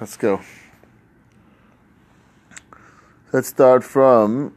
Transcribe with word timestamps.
Let's 0.00 0.16
go. 0.16 0.40
Let's 3.32 3.46
start 3.46 3.84
from 3.84 4.56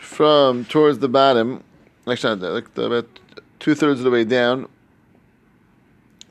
from 0.00 0.64
towards 0.64 1.00
the 1.00 1.08
bottom, 1.08 1.62
actually, 2.06 2.36
like 2.36 2.76
about 2.78 3.06
two 3.58 3.74
thirds 3.74 4.00
of 4.00 4.04
the 4.04 4.10
way 4.10 4.24
down. 4.24 4.68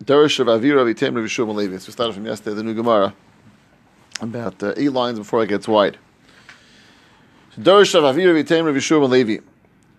Darish 0.08 0.40
of 0.40 0.48
Avira 0.48 0.86
Vitem 0.86 1.16
Rav 1.16 1.26
Yishua 1.26 1.54
Levi. 1.54 1.78
So 1.80 1.88
we 1.88 1.92
started 1.92 2.14
from 2.14 2.26
yesterday, 2.26 2.56
the 2.56 2.64
new 2.64 2.74
Gemara, 2.74 3.14
about 4.22 4.64
uh, 4.64 4.74
eight 4.78 4.94
lines 4.94 5.20
before 5.20 5.44
it 5.44 5.48
gets 5.48 5.68
wide. 5.68 5.98
Darish 7.60 7.94
of 7.94 8.04
Avira 8.04 8.42
Vitem 8.42 8.66
Rav 8.66 8.76
Yishua 8.76 9.10
Levi. 9.10 9.44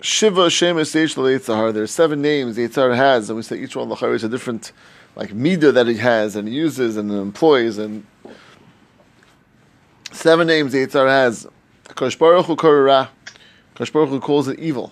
Shiva 0.01 0.47
Shemesh 0.47 0.97
Eish 0.97 1.15
Leitzahar. 1.15 1.75
There 1.75 1.83
are 1.83 1.87
seven 1.87 2.23
names 2.23 2.57
the 2.57 2.67
Yitzhar 2.67 2.97
has, 2.97 3.29
and 3.29 3.37
we 3.37 3.43
say 3.43 3.59
each 3.59 3.77
one 3.77 3.91
Lachar 3.91 4.15
is 4.15 4.25
a 4.25 4.31
different 4.31 4.73
like 5.15 5.31
midah 5.31 5.75
that 5.75 5.87
he 5.87 5.97
has 5.99 6.37
and 6.37 6.49
uses 6.49 6.97
and 6.97 7.11
employs 7.13 7.77
and 7.77 8.07
seven 10.11 10.47
names 10.47 10.73
the 10.73 10.87
Yitzhar 10.87 11.07
has. 11.07 11.47
Kosh 11.89 12.17
Baruch 12.17 12.47
Hu 12.47 12.57
Korah. 12.57 13.11
Kosh 13.75 13.91
Baruch 13.91 14.09
Hu 14.09 14.21
calls 14.21 14.49
it 14.49 14.59
evil. 14.59 14.91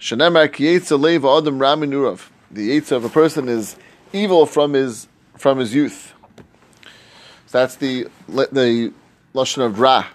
Shanemar 0.00 0.48
Kiyetza 0.48 0.98
Leva 0.98 1.28
Adam 1.28 1.58
Rami 1.58 1.88
Nurav. 1.88 2.30
The 2.50 2.70
Yitzhar 2.70 2.92
of 2.92 3.04
a 3.04 3.10
person 3.10 3.50
is 3.50 3.76
evil 4.14 4.46
from 4.46 4.72
his 4.72 5.08
from 5.36 5.58
his 5.58 5.74
youth. 5.74 6.14
So 7.46 7.58
that's 7.58 7.76
the 7.76 8.08
the 8.28 8.92
lashon 9.34 9.66
of 9.66 9.80
Ra. 9.80 10.06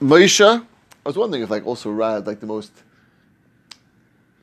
Moshe. 0.00 0.64
I 1.04 1.08
was 1.08 1.16
wondering 1.16 1.42
if 1.42 1.50
like 1.50 1.66
also 1.66 1.90
Ra 1.90 2.16
is 2.16 2.26
like 2.26 2.40
the 2.40 2.46
most 2.46 2.72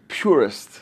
purest, 0.08 0.81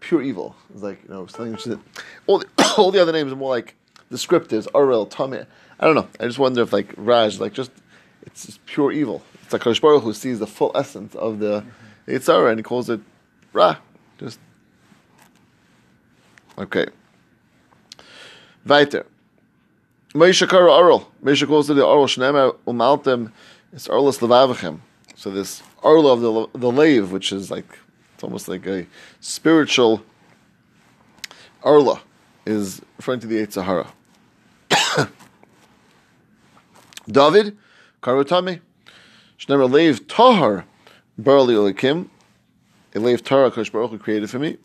pure 0.00 0.22
evil. 0.22 0.56
It's 0.72 0.82
like 0.82 1.02
you 1.04 1.14
know 1.14 1.26
something 1.26 1.52
which 1.52 1.66
is 1.66 1.78
all 2.26 2.38
the, 2.38 2.46
all 2.76 2.90
the 2.90 3.00
other 3.00 3.12
names 3.12 3.32
are 3.32 3.36
more 3.36 3.50
like 3.50 3.74
descriptives. 4.10 4.66
Arel, 4.72 5.08
Tameh. 5.08 5.46
I 5.80 5.86
don't 5.86 5.94
know. 5.94 6.08
I 6.20 6.26
just 6.26 6.38
wonder 6.38 6.62
if 6.62 6.72
like 6.72 6.92
Raj 6.96 7.38
like 7.38 7.52
just 7.52 7.70
it's 8.22 8.46
just 8.46 8.64
pure 8.66 8.92
evil. 8.92 9.22
It's 9.42 9.52
like 9.52 9.62
Baruch 9.80 10.02
who 10.02 10.12
sees 10.12 10.38
the 10.38 10.46
full 10.46 10.72
essence 10.74 11.14
of 11.14 11.38
the 11.38 11.64
Yitzhara 12.06 12.50
and 12.50 12.58
he 12.58 12.62
calls 12.62 12.90
it 12.90 13.00
Ra. 13.52 13.76
Just 14.18 14.38
Okay. 16.56 16.86
Weiter. 18.64 19.06
Moshe 20.14 20.48
Kara 20.48 20.70
Arel. 20.70 21.06
Moshe 21.22 21.44
calls 21.46 21.68
it 21.68 21.74
the 21.74 21.82
Arel 21.82 22.06
Shnema 22.06 22.56
Umaltem. 22.66 23.32
It's 23.72 23.88
Arlus 23.88 24.20
Levavichem. 24.20 24.78
So 25.16 25.30
this 25.30 25.62
Arla 25.82 26.12
of 26.12 26.20
the 26.20 26.58
the 26.58 26.70
Lave, 26.70 27.10
which 27.10 27.32
is 27.32 27.50
like 27.50 27.78
it's 28.14 28.22
almost 28.22 28.46
like 28.46 28.66
a 28.66 28.86
spiritual 29.20 30.04
Arla, 31.64 32.00
is 32.46 32.80
referring 32.98 33.18
to 33.20 33.26
the 33.26 33.44
Yitzhara. 33.44 33.88
David 37.08 37.58
Karutami. 38.00 38.60
Shnemer 39.40 39.68
Lev 39.68 40.06
Tahar 40.06 40.64
Barli 41.20 41.54
Olikim. 41.54 42.08
A 42.94 43.00
Lev 43.00 43.24
Tahar 43.24 43.50
Kosh 43.50 43.70
Baruch 43.70 44.00
created 44.00 44.30
for 44.30 44.38
me. 44.38 44.56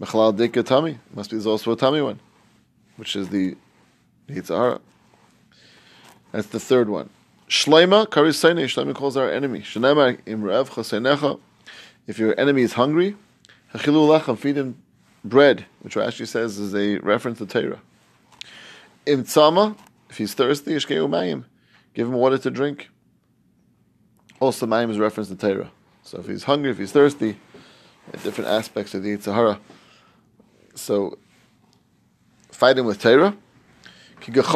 Mechalal 0.00 0.36
Dika 0.36 0.62
Tami. 0.62 0.98
Must 1.14 1.30
be 1.30 1.36
also 1.44 1.72
a 1.72 1.76
Tami 1.76 2.04
one, 2.04 2.20
which 2.96 3.14
is 3.16 3.28
the 3.28 3.56
Yitzhara. 4.28 4.80
That's 6.32 6.48
the 6.48 6.60
third 6.60 6.88
one. 6.88 7.10
Shleima 7.48 8.06
Karisayne. 8.08 8.64
Shleima 8.64 8.94
calls 8.94 9.16
our 9.16 9.30
enemy. 9.30 9.60
Shnema 9.60 10.20
Imrev. 10.22 11.40
If 12.06 12.18
your 12.18 12.38
enemy 12.38 12.62
is 12.62 12.72
hungry, 12.72 13.16
Hachilu 13.72 14.20
Lechem, 14.20 14.36
feed 14.36 14.56
him 14.56 14.82
bread, 15.24 15.64
which 15.80 15.94
Rashi 15.94 16.26
says 16.26 16.58
is 16.58 16.74
a 16.74 16.98
reference 16.98 17.38
to 17.38 17.46
Torah. 17.46 17.80
Im 19.06 19.24
Tzama, 19.24 19.76
if 20.10 20.18
he's 20.18 20.34
thirsty, 20.34 20.72
Ishkeu 20.72 21.08
Mayim, 21.08 21.44
give 21.94 22.08
him 22.08 22.14
water 22.14 22.38
to 22.38 22.50
drink. 22.50 22.90
Also, 24.40 24.66
Mayim 24.66 24.90
is 24.90 24.98
reference 24.98 25.28
to 25.28 25.36
Torah. 25.36 25.70
So 26.02 26.18
if 26.18 26.26
he's 26.26 26.44
hungry, 26.44 26.70
if 26.70 26.78
he's 26.78 26.92
thirsty, 26.92 27.38
different 28.22 28.50
aspects 28.50 28.94
of 28.94 29.02
the 29.02 29.16
Yitzhahara. 29.16 29.58
So, 30.74 31.18
fight 32.50 32.78
him 32.78 32.86
with 32.86 33.00
Torah. 33.00 33.36
Because 34.24 34.46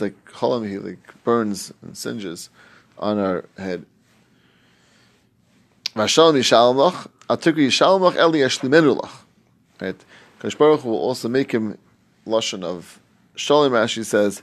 like 0.00 0.24
cholam, 0.24 0.68
he 0.68 0.78
like 0.78 1.24
burns 1.24 1.72
and 1.82 1.96
singes 1.96 2.48
on 2.98 3.18
our 3.18 3.44
head. 3.58 3.84
Vashalom 5.94 6.34
yishalmach, 6.34 7.08
atiku 7.28 7.58
yishalmach 7.66 8.16
eli 8.16 8.38
yashlimenulach. 8.38 9.10
Right? 9.80 10.02
Kadosh 10.40 10.56
Baruch 10.56 10.84
will 10.84 10.96
also 10.96 11.28
make 11.28 11.52
him 11.52 11.76
lashon 12.26 12.64
of 12.64 13.00
Shalom. 13.34 13.72
Rashi 13.72 14.04
says 14.04 14.42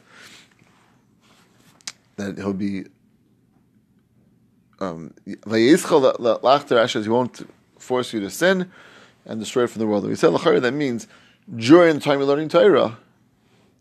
that 2.17 2.37
he'll 2.37 2.53
be 2.53 2.85
um, 4.79 5.13
he 5.25 5.35
won't 7.09 7.49
force 7.79 8.13
you 8.13 8.19
to 8.19 8.29
sin 8.29 8.71
and 9.25 9.39
destroy 9.39 9.63
it 9.63 9.69
from 9.69 9.79
the 9.79 9.87
world. 9.87 10.03
And 10.03 10.09
we 10.09 10.15
said 10.15 10.31
lachari 10.31 10.61
that 10.61 10.73
means 10.73 11.07
during 11.55 11.95
the 11.95 12.01
time 12.01 12.19
you're 12.19 12.27
learning 12.27 12.49
Torah, 12.49 12.97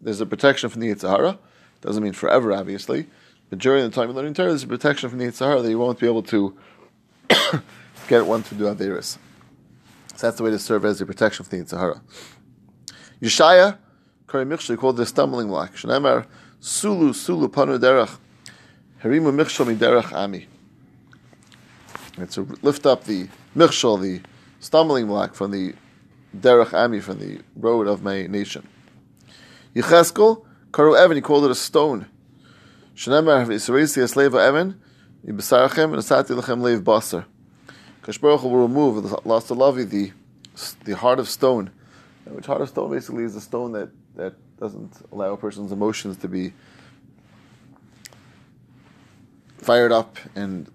there's 0.01 0.21
a 0.21 0.27
protection 0.27 0.69
from 0.69 0.81
the 0.81 0.89
Yitzhahara. 0.89 1.39
Doesn't 1.81 2.03
mean 2.03 2.13
forever, 2.13 2.53
obviously, 2.53 3.07
but 3.51 3.59
during 3.59 3.85
the 3.85 3.91
time 3.91 4.09
you're 4.09 4.17
learning 4.17 4.35
Torah, 4.35 4.49
there's 4.49 4.63
a 4.63 4.69
protection 4.69 5.09
from 5.09 5.19
the 5.19 5.27
Yitzhahara 5.27 5.63
that 5.63 5.71
you 5.71 5.79
won't 5.79 5.99
be 5.99 6.07
able 6.07 6.23
to 6.25 6.57
get 8.09 8.27
one 8.27 8.43
to 8.45 8.55
do 8.55 8.65
Averis. 8.65 9.19
So 10.15 10.27
that's 10.27 10.37
the 10.37 10.43
way 10.43 10.51
to 10.51 10.59
serve 10.59 10.85
as 10.85 11.01
a 11.01 11.07
protection 11.07 11.45
from 11.45 11.59
the 11.59 11.65
Yitzhahara. 11.65 12.01
Yeshaya, 13.21 13.79
Kari 14.27 14.45
Michshel, 14.45 14.77
called 14.77 14.97
the 14.97 15.07
stumbling 15.07 15.49
block. 15.49 15.75
Shneimar, 15.75 16.27
Sulu, 16.61 17.13
Sulu, 17.13 17.49
Panu 17.49 17.79
Derech, 17.79 18.17
Harimu 19.03 19.33
Michshel 19.33 19.73
Miderech 19.73 20.13
Ami. 20.13 20.47
And 22.17 22.31
to 22.31 22.43
lift 22.63 22.87
up 22.87 23.05
the 23.05 23.29
Michshel, 23.57 24.01
the 24.01 24.21
stumbling 24.63 25.09
block 25.09 25.35
from 25.35 25.51
the 25.51 25.75
Derech 26.35 26.73
Ami, 26.73 27.01
from 27.01 27.19
the 27.19 27.41
road 27.57 27.87
of 27.89 28.03
my 28.03 28.27
nation. 28.27 28.67
Yecheskel, 29.75 30.45
Karu 30.71 30.97
Evan, 30.97 31.17
he 31.17 31.21
called 31.21 31.45
it 31.45 31.51
a 31.51 31.55
stone. 31.55 32.07
Shneimar, 32.95 33.47
Yisraisi, 33.47 34.03
Esleva 34.03 34.47
Evan, 34.47 34.81
Yibasarachem, 35.27 35.93
and 35.93 35.97
Asati 35.97 36.41
Lechem 36.41 36.61
Leiv 36.61 36.83
Basar. 36.83 37.27
Kash 38.03 38.19
Baruch 38.19 38.43
will 38.45 38.57
remove 38.57 39.03
the 39.03 39.21
lost 39.25 39.49
Lavi, 39.49 39.89
the 39.89 40.13
the 40.85 40.95
heart 40.95 41.19
of 41.19 41.29
stone, 41.29 41.71
which 42.27 42.47
heart 42.47 42.61
of 42.61 42.69
stone 42.69 42.91
basically 42.91 43.25
is 43.25 43.35
a 43.35 43.41
stone 43.41 43.73
that, 43.73 43.91
that 44.17 44.35
doesn't 44.59 44.93
allow 45.11 45.33
a 45.33 45.37
person's 45.37 45.73
emotions 45.73 46.19
to 46.19 46.29
be 46.29 46.53
fired 49.57 49.93
up 49.93 50.19
and 50.35 50.71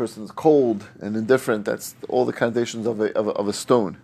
person's 0.00 0.30
cold 0.30 0.88
and 1.02 1.14
indifferent. 1.14 1.66
That's 1.66 1.94
all 2.08 2.24
the 2.24 2.32
connotations 2.32 2.86
of 2.86 3.00
a, 3.02 3.12
of 3.18 3.26
a, 3.26 3.32
of 3.32 3.48
a 3.48 3.52
stone. 3.52 3.98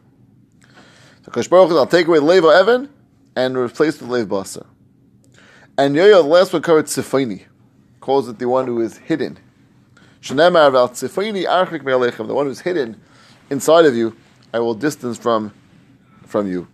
So 1.25 1.33
Kash 1.33 1.49
Baruch 1.49 1.71
I'll 1.71 1.87
take 1.87 2.07
away 2.07 2.19
Levo 2.19 2.55
Evan 2.55 2.91
and 3.34 3.57
replace 3.57 3.99
with 3.99 4.11
Lev 4.11 4.29
Basar. 4.29 4.67
And 5.79 5.97
Yoyo, 5.97 6.23
the 6.23 6.29
last 6.29 6.53
one 6.53 6.61
covered 6.61 6.84
Tzifani, 6.84 7.45
calls 8.01 8.29
it 8.29 8.39
the 8.39 8.47
one 8.47 8.67
who 8.67 8.79
is 8.83 8.99
hidden. 8.99 9.39
Shenemar 10.21 10.69
about 10.69 10.93
Tzifani 10.93 11.47
Archik 11.47 11.83
the 12.27 12.34
one 12.34 12.45
who's 12.45 12.61
hidden 12.61 13.01
inside 13.49 13.87
of 13.87 13.97
you, 13.97 14.15
I 14.53 14.59
will 14.59 14.75
distance 14.75 15.17
from 15.17 15.55
from 16.27 16.47
you. 16.47 16.69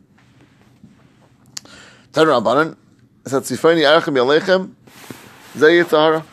Tan 2.12 2.26
Rabbanan, 2.26 2.76
said 3.24 3.42
Tzifani 3.42 3.82
Archik 3.82 4.12
Me'alechem, 4.12 4.74
Zay 5.56 5.78
Yitzhara, 5.78 6.24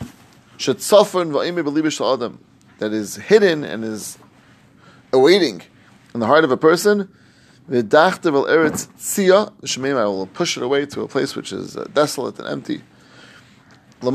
Shetzafon 0.58 1.30
Va'ime 1.30 1.62
Belibish 1.62 2.00
Adam, 2.00 2.44
that 2.80 2.92
is 2.92 3.16
hidden 3.16 3.62
and 3.62 3.84
is 3.84 4.18
awaiting 5.12 5.62
in 6.14 6.20
the 6.20 6.26
heart 6.26 6.44
of 6.44 6.50
a 6.50 6.56
person, 6.56 7.14
the 7.68 7.84
I 9.84 10.04
will 10.06 10.26
push 10.26 10.56
it 10.56 10.62
away 10.62 10.86
to 10.86 11.02
a 11.02 11.08
place 11.08 11.36
which 11.36 11.52
is 11.52 11.76
uh, 11.76 11.86
desolate 11.92 12.38
and 12.38 12.48
empty. 12.48 12.80
To 14.00 14.08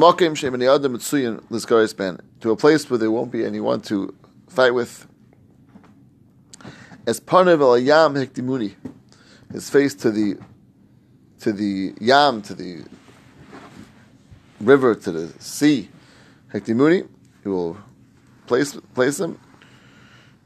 a 2.51 2.56
place 2.56 2.89
where 2.89 2.97
there 2.97 3.12
won't 3.12 3.31
be 3.31 3.45
anyone 3.45 3.81
to 3.81 4.15
fight 4.50 4.73
with. 4.73 5.07
As 7.06 7.19
parnev 7.19 7.61
el 7.61 7.77
yam 7.77 8.15
hekdimuni, 8.15 8.73
his 9.51 9.69
face 9.69 9.94
to 9.94 10.09
the 10.09 10.39
to 11.41 11.53
the 11.53 11.94
yam, 12.01 12.41
to 12.41 12.56
the 12.56 12.83
river, 14.59 14.95
to 14.95 15.11
the 15.11 15.31
sea. 15.39 15.89
Hekdimuni, 16.51 17.07
he 17.44 17.50
will 17.50 17.77
place 18.47 18.77
place 18.94 19.19
him. 19.19 19.39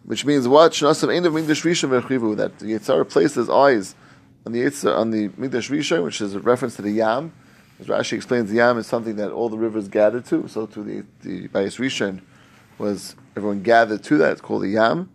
which 0.03 0.25
means 0.25 0.47
what? 0.47 0.71
V'Chivu, 0.71 2.37
that 2.37 2.59
the 2.59 2.65
Yitzhar 2.65 3.09
placed 3.09 3.35
his 3.35 3.49
eyes 3.49 3.95
on 4.45 4.53
the 4.53 4.61
Yitzhar, 4.61 4.97
on 4.97 5.11
the 5.11 5.29
Migdash 5.29 5.69
Rishon, 5.69 6.03
which 6.03 6.21
is 6.21 6.35
a 6.35 6.39
reference 6.39 6.75
to 6.77 6.81
the 6.81 6.91
Yam. 6.91 7.33
As 7.79 7.87
Rashi 7.87 8.13
explains, 8.13 8.49
the 8.49 8.57
Yam 8.57 8.77
is 8.77 8.87
something 8.87 9.15
that 9.17 9.31
all 9.31 9.49
the 9.49 9.57
rivers 9.57 9.87
gathered 9.87 10.25
to, 10.25 10.47
so 10.47 10.65
to 10.65 10.83
the, 10.83 11.05
the 11.21 11.47
Bayis 11.47 11.79
Rishon 11.79 12.21
was, 12.77 13.15
everyone 13.35 13.61
gathered 13.61 14.03
to 14.03 14.17
that, 14.17 14.33
it's 14.33 14.41
called 14.41 14.63
the 14.63 14.69
Yam, 14.69 15.09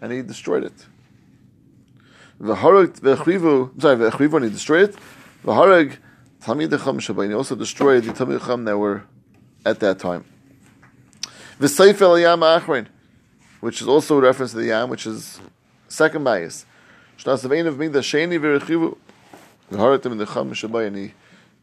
and 0.00 0.12
he 0.12 0.22
destroyed 0.22 0.64
it. 0.64 0.86
V'harag 2.40 3.00
v'chrivu, 3.00 3.80
sorry, 3.80 4.36
and 4.36 4.44
he 4.44 4.50
destroyed 4.50 4.90
it. 4.90 4.96
V'harag 5.44 5.96
he 6.42 7.34
also 7.34 7.54
destroyed 7.54 8.04
the 8.04 8.12
Talmidecham 8.12 8.64
that 8.64 8.78
were 8.78 9.04
at 9.66 9.80
that 9.80 9.98
time. 9.98 10.24
V'seif 11.60 12.00
el 12.00 12.18
Yam 12.18 12.40
Achrein, 12.40 12.86
which 13.60 13.82
is 13.82 13.86
also 13.86 14.16
a 14.16 14.20
reference 14.22 14.52
to 14.52 14.56
the 14.56 14.66
Yam, 14.68 14.88
which 14.88 15.06
is 15.06 15.38
second 15.88 16.24
bias. 16.24 16.64
Shnas 17.18 17.46
Avein 17.46 17.66
of 17.66 17.74
Migdash 17.74 18.08
Sheni 18.08 18.40
v'rechivu, 18.40 18.96
v'haratim 19.70 20.16
the 20.16 20.24
Cham 20.24 20.52
Shabbat, 20.52 20.86
and 20.86 20.96
he 20.96 21.12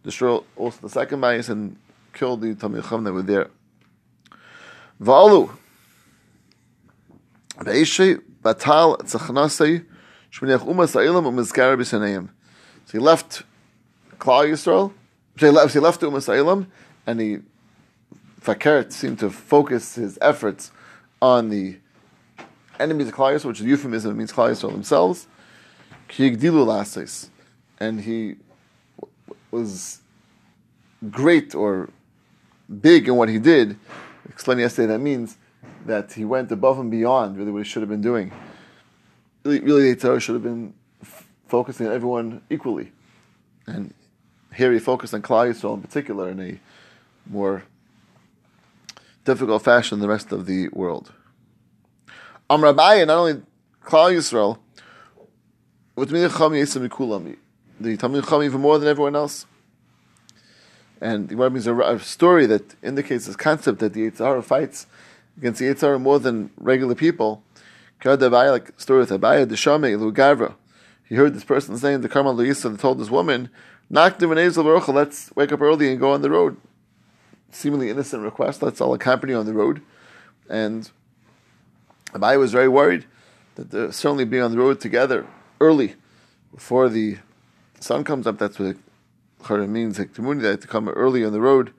destroyed 0.03 0.44
also 0.55 0.81
the 0.81 0.89
second 0.89 1.19
bias 1.19 1.49
and 1.49 1.77
killed 2.13 2.41
the 2.41 2.53
Talmidecham 2.53 3.05
that 3.05 3.11
were 3.11 3.23
there. 3.23 3.49
Va'alu, 5.01 5.49
Be'eshe 7.63 8.21
batal 8.44 8.99
tzachnasei 8.99 9.83
shminiach 10.31 10.59
umas 10.59 10.94
ha'ilam 10.94 11.25
umizkar 11.25 11.75
b'saneim. 11.75 12.29
So 12.85 12.91
he 12.91 12.99
left 12.99 13.41
Klal 14.19 14.47
Yisrael, 14.47 14.94
so 15.39 15.45
he 15.47 15.51
left, 15.51 15.73
he 15.73 15.79
left 15.79 16.01
umas 16.01 16.27
ha'ilam, 16.27 16.67
and 17.07 17.19
he 17.19 17.39
Fakert 18.47 18.94
seemed 18.94 19.19
to 19.19 19.29
focus 19.29 19.95
his 19.95 20.17
efforts 20.21 20.71
on 21.21 21.49
the 21.49 21.77
enemies 22.79 23.09
of 23.09 23.13
Klal 23.13 23.44
which 23.44 23.59
is 23.59 23.65
euphemism, 23.65 24.15
means 24.15 24.31
Yisrael 24.31 24.71
themselves. 24.71 25.27
And 27.79 27.99
he 27.99 28.35
was 29.51 29.99
great 31.11 31.53
or 31.53 31.89
big 32.79 33.09
in 33.09 33.17
what 33.17 33.27
he 33.27 33.38
did. 33.38 33.77
Explained 34.29 34.61
yesterday 34.61 34.88
that 34.94 34.99
means 34.99 35.38
that 35.85 36.13
he 36.13 36.23
went 36.23 36.49
above 36.49 36.79
and 36.79 36.89
beyond 36.89 37.38
really 37.38 37.51
what 37.51 37.63
he 37.63 37.69
should 37.69 37.81
have 37.81 37.89
been 37.89 38.01
doing. 38.01 38.31
Really, 39.44 39.94
the 39.94 39.99
Torah 39.99 40.21
should 40.21 40.35
have 40.35 40.44
been 40.44 40.73
f- 41.01 41.27
focusing 41.49 41.88
on 41.88 41.94
everyone 41.94 42.41
equally. 42.49 42.94
And 43.65 43.94
here 44.55 44.71
he 44.71 44.79
focused 44.79 45.13
on 45.13 45.21
Yisrael 45.21 45.73
in 45.73 45.81
particular 45.81 46.29
in 46.29 46.39
a 46.39 46.59
more 47.29 47.63
difficult 49.27 49.62
fashion 49.62 50.00
the 50.00 50.07
rest 50.07 50.31
of 50.31 50.45
the 50.45 50.69
world. 50.69 51.12
Am 52.50 52.63
Rabbi, 52.63 53.03
not 53.03 53.18
only 53.18 53.33
Klal 53.83 54.15
Yisrael, 54.15 54.57
with 55.97 56.12
me 56.13 56.19
Yisam 56.21 56.88
Mikulam, 56.88 57.35
the 57.77 57.97
Talmid 57.97 58.24
Chacham 58.24 58.44
even 58.44 58.62
more 58.62 58.79
than 58.79 58.88
everyone 58.88 59.18
else. 59.18 59.45
And 61.01 61.27
the 61.27 61.35
Gemara 61.35 61.50
brings 61.51 61.68
a, 61.68 62.00
story 62.00 62.45
that 62.45 62.75
indicates 62.81 63.25
this 63.25 63.35
concept 63.35 63.79
that 63.79 63.94
the 63.94 64.09
Yitzhara 64.09 64.41
fights 64.44 64.88
against 65.38 65.59
the 65.59 65.65
Yitzhara 65.65 66.00
more 66.00 66.19
than 66.19 66.50
regular 66.57 66.95
people. 66.95 67.44
Like 68.06 68.80
story 68.80 69.01
with 69.01 69.09
Abaye 69.09 69.45
Deshame 69.45 70.13
Gavra. 70.13 70.56
He 71.03 71.15
heard 71.15 71.33
this 71.33 71.44
person 71.44 71.77
saying 71.77 72.00
the 72.00 72.09
Karma 72.09 72.31
Luisa 72.31 72.69
and 72.69 72.80
told 72.80 72.97
this 72.97 73.09
woman, 73.09 73.50
Knock 73.89 74.19
the 74.19 74.27
let's 74.27 75.35
wake 75.35 75.51
up 75.51 75.62
early 75.62 75.91
and 75.91 76.00
go 76.00 76.13
on 76.13 76.21
the 76.21 76.30
road. 76.30 76.57
Seemingly 77.51 77.89
innocent 77.89 78.23
request, 78.23 78.61
let's 78.61 78.81
all 78.81 78.94
accompany 78.94 79.33
on 79.33 79.45
the 79.45 79.53
road. 79.53 79.81
And 80.49 80.89
Abaye 82.13 82.39
was 82.39 82.51
very 82.51 82.67
worried 82.67 83.05
that 83.55 83.94
certainly 83.94 84.25
be 84.25 84.39
on 84.39 84.51
the 84.51 84.57
road 84.57 84.79
together 84.79 85.25
early 85.59 85.95
before 86.53 86.89
the 86.89 87.17
sun 87.79 88.03
comes 88.03 88.27
up. 88.27 88.38
That's 88.38 88.59
what 88.59 88.75
it 89.49 89.67
means, 89.67 89.97
like 89.97 90.13
that 90.13 90.61
to 90.61 90.67
come 90.67 90.89
early 90.89 91.25
on 91.25 91.31
the 91.31 91.41
road. 91.41 91.73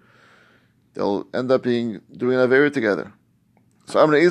They'll 0.94 1.26
end 1.32 1.50
up 1.52 1.62
being 1.62 2.00
doing 2.16 2.38
Avera 2.38 2.72
together. 2.72 3.12
So 3.86 4.00
I'm 4.00 4.10
going 4.10 4.20
to 4.20 4.26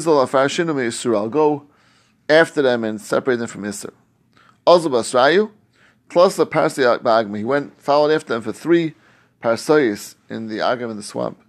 I'll 1.16 1.30
go 1.30 1.68
after 2.30 2.62
them 2.62 2.84
and 2.84 3.00
separate 3.00 3.38
them 3.38 3.48
from 3.48 3.64
Isser. 3.64 3.94
Also 4.66 4.90
Basrayu, 4.90 5.52
plus 6.10 6.36
the 6.36 6.46
Parsi 6.46 6.82
Agma. 6.82 7.38
He 7.38 7.44
went, 7.44 7.82
followed 7.82 8.12
after 8.12 8.34
them 8.34 8.42
for 8.42 8.52
three 8.52 8.94
Parsayis 9.42 10.16
in 10.30 10.48
the 10.48 10.58
Agam 10.58 10.92
in 10.92 10.98
the 10.98 11.04
swamp. 11.04 11.40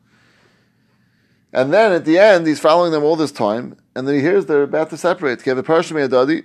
And 1.52 1.73
then 1.73 1.93
at 1.93 2.05
the 2.05 2.19
end, 2.19 2.46
he's 2.46 2.61
following 2.61 2.93
them 2.93 3.02
all 3.02 3.17
this 3.17 3.32
time, 3.32 3.76
and 3.94 4.06
then 4.06 4.14
he 4.17 4.20
hears 4.20 4.46
they're 4.46 4.62
about 4.62 4.90
to 4.90 4.96
separate. 4.96 5.43
They 5.44 6.43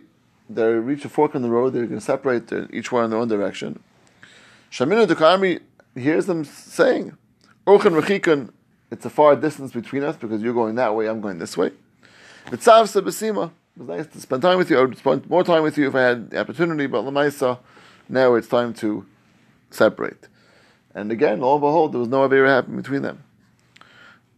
they 0.49 0.63
reach 0.73 1.05
a 1.05 1.09
fork 1.09 1.35
in 1.35 1.41
the 1.41 1.49
road, 1.49 1.73
they're 1.73 1.85
going 1.85 1.99
to 1.99 2.05
separate, 2.05 2.51
each 2.71 2.91
one 2.91 3.05
in 3.05 3.09
their 3.09 3.19
own 3.19 3.27
direction. 3.27 3.81
Shamina 4.71 5.05
Dukarmi 5.07 5.59
hears 5.95 6.25
them 6.25 6.43
saying, 6.43 7.17
Urchan 7.67 7.99
Rechikun, 7.99 8.51
it's 8.91 9.05
a 9.05 9.09
far 9.09 9.35
distance 9.35 9.71
between 9.71 10.03
us 10.03 10.15
because 10.15 10.41
you're 10.41 10.53
going 10.53 10.75
that 10.75 10.95
way, 10.95 11.07
I'm 11.07 11.21
going 11.21 11.39
this 11.39 11.57
way. 11.57 11.71
Mitzav 12.47 12.83
Sabasima, 12.83 13.51
it 13.75 13.79
was 13.79 13.87
nice 13.87 14.07
to 14.07 14.21
spend 14.21 14.41
time 14.41 14.57
with 14.57 14.69
you. 14.69 14.77
I 14.77 14.81
would 14.81 14.97
spend 14.97 15.29
more 15.29 15.43
time 15.43 15.63
with 15.63 15.77
you 15.77 15.87
if 15.87 15.95
I 15.95 16.01
had 16.01 16.29
the 16.29 16.39
opportunity, 16.39 16.87
but 16.87 17.03
Lamaisa, 17.03 17.59
now 18.09 18.35
it's 18.35 18.47
time 18.47 18.73
to 18.75 19.05
separate. 19.71 20.27
And 20.95 21.11
again, 21.11 21.41
lo 21.41 21.53
and 21.53 21.61
behold, 21.61 21.93
there 21.93 21.99
was 21.99 22.09
no 22.09 22.27
Avera 22.27 22.47
happening 22.47 22.77
between 22.77 23.01
them. 23.01 23.23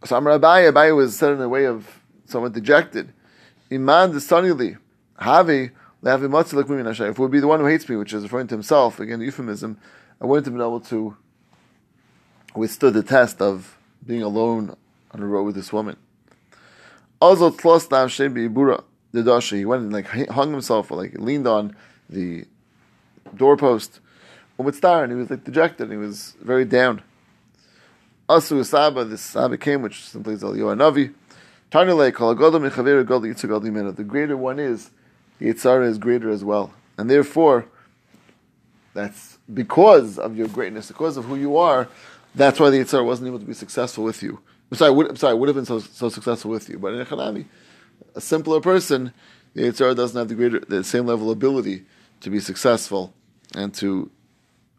So 0.04 0.16
Amar 0.16 0.38
Abaye, 0.38 0.72
Abaye 0.72 0.94
was 0.96 1.16
said 1.16 1.32
in 1.32 1.40
a 1.40 1.48
way 1.48 1.66
of 1.66 2.00
somewhat 2.26 2.52
dejected. 2.52 3.12
Iman 3.70 4.12
desanili, 4.12 4.78
Havi, 5.20 5.70
if 6.02 6.22
it 7.00 7.18
would 7.18 7.30
be 7.30 7.40
the 7.40 7.48
one 7.48 7.58
who 7.58 7.66
hates 7.66 7.88
me, 7.88 7.96
which 7.96 8.12
is 8.12 8.22
referring 8.22 8.46
to 8.48 8.54
himself, 8.54 9.00
again, 9.00 9.20
euphemism, 9.20 9.76
I 10.20 10.26
wouldn't 10.26 10.46
have 10.46 10.54
been 10.54 10.62
able 10.62 10.80
to 10.80 11.16
withstood 12.54 12.94
the 12.94 13.02
test 13.02 13.42
of 13.42 13.76
being 14.06 14.22
alone 14.22 14.76
on 15.10 15.20
the 15.20 15.26
road 15.26 15.42
with 15.44 15.56
this 15.56 15.72
woman. 15.72 15.96
Also, 17.20 17.50
the 17.50 19.22
dashi. 19.22 19.56
He 19.56 19.64
went 19.64 19.82
and 19.82 19.92
like 19.92 20.06
hung 20.28 20.52
himself, 20.52 20.90
or 20.90 20.98
like 20.98 21.14
leaned 21.14 21.46
on 21.48 21.74
the 22.08 22.44
doorpost. 23.34 24.00
And 24.58 25.12
he 25.12 25.16
was 25.16 25.30
like 25.30 25.44
dejected. 25.44 25.90
He 25.90 25.96
was 25.96 26.34
very 26.40 26.64
down. 26.64 27.02
Asu 28.28 28.64
Saba, 28.64 29.04
this 29.04 29.20
Saba 29.20 29.56
came, 29.56 29.82
which 29.82 30.04
simply 30.04 30.34
is 30.34 30.42
Al 30.42 30.52
Navi. 30.52 31.14
The 31.70 34.04
greater 34.06 34.36
one 34.36 34.58
is, 34.58 34.90
the 35.38 35.46
Yitzhara 35.46 35.86
is 35.86 35.98
greater 35.98 36.30
as 36.30 36.44
well. 36.44 36.72
And 36.96 37.10
therefore, 37.10 37.66
that's 38.94 39.38
because 39.52 40.18
of 40.18 40.36
your 40.36 40.48
greatness, 40.48 40.88
because 40.88 41.16
of 41.16 41.26
who 41.26 41.36
you 41.36 41.56
are, 41.56 41.88
that's 42.34 42.58
why 42.58 42.70
the 42.70 42.78
Yitzhara 42.78 43.04
wasn't 43.04 43.28
able 43.28 43.38
to 43.38 43.44
be 43.44 43.52
successful 43.52 44.04
with 44.04 44.22
you. 44.22 44.40
I'm 44.70 44.76
sorry, 44.76 44.92
would, 44.92 45.10
I'm 45.10 45.16
sorry, 45.16 45.34
would 45.34 45.48
have 45.48 45.56
been 45.56 45.66
so, 45.66 45.78
so 45.78 46.08
successful 46.08 46.50
with 46.50 46.68
you. 46.68 46.78
But 46.78 46.94
in 46.94 47.04
Echanami, 47.04 47.44
a 48.14 48.20
simpler 48.20 48.60
person, 48.60 49.12
the 49.54 49.62
Yitzhar 49.62 49.94
doesn't 49.94 50.18
have 50.18 50.28
the 50.28 50.34
greater, 50.34 50.60
the 50.60 50.82
same 50.82 51.06
level 51.06 51.30
of 51.30 51.36
ability 51.36 51.84
to 52.20 52.30
be 52.30 52.40
successful 52.40 53.12
and 53.54 53.72
to 53.74 54.10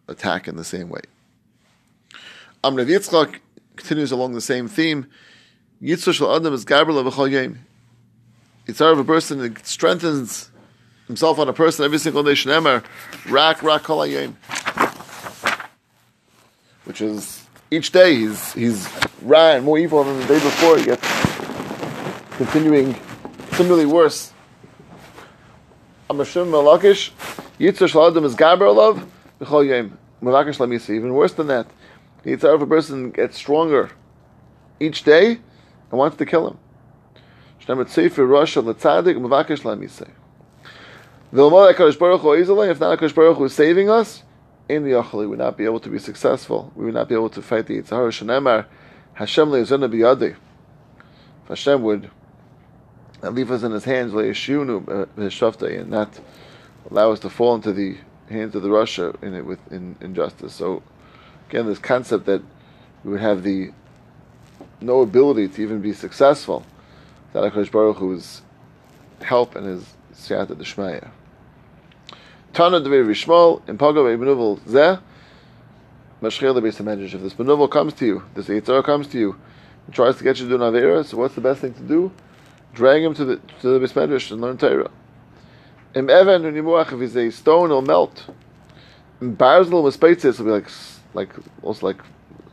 attack 0.07 0.47
in 0.47 0.55
the 0.55 0.63
same 0.63 0.89
way. 0.89 1.01
Amr 2.63 2.85
Yitzchak 2.85 3.39
continues 3.75 4.11
along 4.11 4.33
the 4.33 4.41
same 4.41 4.67
theme. 4.67 5.07
Shel 5.85 6.35
Adam 6.35 6.53
is 6.53 6.65
Gabriel 6.65 6.99
of 6.99 7.31
Yom. 7.31 7.59
Yitzhar 8.67 8.91
of 8.91 8.99
a 8.99 9.03
person 9.03 9.39
that 9.39 9.65
strengthens 9.65 10.51
himself 11.07 11.39
on 11.39 11.47
a 11.47 11.53
person 11.53 11.85
every 11.85 11.99
single 11.99 12.23
day. 12.23 12.31
Shnemer, 12.31 12.83
rak 13.29 13.63
rak 13.63 13.83
kol 13.83 14.05
which 16.83 17.01
is 17.01 17.45
each 17.69 17.91
day 17.91 18.15
he's 18.15 18.53
he's 18.53 18.89
ran 19.21 19.63
more 19.63 19.77
evil 19.77 20.03
than 20.03 20.19
the 20.19 20.25
day 20.25 20.39
before. 20.39 20.77
Gets 20.79 22.37
continuing 22.37 22.95
similarly 23.53 23.85
worse. 23.85 24.31
Amashim 26.09 26.47
Malakish, 26.47 27.11
Yitzhar 27.59 27.91
Shaladim 27.91 28.23
is 28.23 28.35
Gaber 28.35 28.73
love, 28.73 29.05
Even 29.39 31.13
worse 31.13 31.34
than 31.34 31.48
that. 31.48 31.67
The 32.24 32.36
Yitzhar 32.36 32.56
of 32.56 32.62
a 32.62 32.67
person 32.67 33.12
gets 33.12 33.38
stronger 33.38 33.91
each 34.79 35.03
day 35.03 35.39
and 35.89 35.91
wants 35.91 36.17
to 36.17 36.25
kill 36.25 36.48
him. 36.48 36.58
If 37.60 37.67
not 37.67 37.77
HaKadosh 37.77 38.15
Baruch 43.15 43.38
Hu 43.38 43.44
is 43.44 43.53
saving 43.53 43.89
us, 43.89 44.24
in 44.70 44.84
the 44.84 44.91
Yachali, 44.91 45.20
we 45.20 45.27
would 45.27 45.39
not 45.39 45.58
be 45.58 45.65
able 45.65 45.79
to 45.79 45.89
be 45.89 46.00
successful. 46.00 46.72
We 46.75 46.86
would 46.86 46.94
not 46.94 47.08
be 47.08 47.15
able 47.15 47.29
to 47.29 47.41
fight 47.41 47.67
the 47.67 47.82
Yitzhar. 47.82 48.12
Shanemar, 48.12 48.65
Hashem. 49.13 49.53
If 49.53 50.38
Hashem 51.48 51.84
would 51.84 52.10
leave 53.24 53.51
us 53.51 53.63
in 53.63 53.72
His 53.72 53.86
hands, 53.86 54.13
b'shaftai, 54.13 55.82
and 55.82 55.89
not 55.89 56.20
allow 56.89 57.12
us 57.12 57.20
to 57.22 57.29
fall 57.29 57.56
into 57.56 57.72
the 57.72 57.98
hands 58.29 58.55
of 58.55 58.62
the 58.63 58.69
Russia 58.69 59.13
in 59.22 59.34
it 59.34 59.46
with 59.46 59.60
in 59.72 59.96
injustice. 60.01 60.53
So 60.53 60.84
again, 61.50 61.65
this 61.65 61.79
concept 61.79 62.25
that 62.25 62.41
we 63.03 63.12
would 63.12 63.22
have 63.22 63.43
the 63.43 63.72
no 64.81 65.01
ability 65.01 65.48
to 65.48 65.62
even 65.62 65.81
be 65.81 65.93
successful, 65.93 66.65
that 67.34 67.43
Hakadosh 67.43 67.72
Baruch 67.72 67.98
Hu 67.98 68.13
is 68.13 68.41
help 69.22 69.55
and 69.55 69.65
his 69.65 69.96
siyata 70.13 70.57
d'shmaya. 70.57 71.10
Tana 72.53 72.79
Devir 72.81 73.05
Vishmol, 73.05 73.67
in 73.69 73.77
Pagav 73.77 74.17
Benuvel 74.17 74.60
Zeh, 74.62 75.00
Mashchel 76.22 76.53
the 76.53 76.62
Beis. 76.62 77.13
If 77.13 77.22
this 77.22 77.34
Benuvel 77.34 77.69
comes 77.69 77.93
to 77.96 78.05
you, 78.05 78.24
this 78.34 78.48
Yitzhar 78.48 78.84
comes 78.84 79.07
to 79.07 79.19
you, 79.19 79.36
and 79.86 79.96
tries 79.96 80.17
to 80.17 80.24
get 80.24 80.39
you 80.39 80.48
to 80.48 80.57
do 80.57 80.57
Navera, 80.57 81.05
so 81.05 81.17
what's 81.17 81.36
the 81.36 81.41
best 81.41 81.62
thing 81.62 81.74
to 81.74 81.84
do? 81.84 82.12
Drag 82.74 83.03
him 83.03 83.13
to 83.15 83.25
the 83.25 83.36
to 83.62 83.79
the 83.79 83.86
Beis 83.86 84.31
and 84.31 84.41
learn 84.41 84.57
Torah. 84.57 84.91
Im 85.98 86.10
Even 86.10 86.46
and 86.46 86.56
Yimuach, 86.56 86.94
if 86.94 87.00
he's 87.00 87.16
a 87.18 87.32
stone, 87.32 87.66
it'll 87.66 87.82
melt. 87.82 88.30
In 89.20 89.36
Barzel 89.36 89.84
Mispeitzis, 89.84 90.25
it'll 90.25 90.46
be 90.46 90.51
like, 90.51 90.70
like, 91.13 91.30
also 91.63 91.88
like 91.88 92.01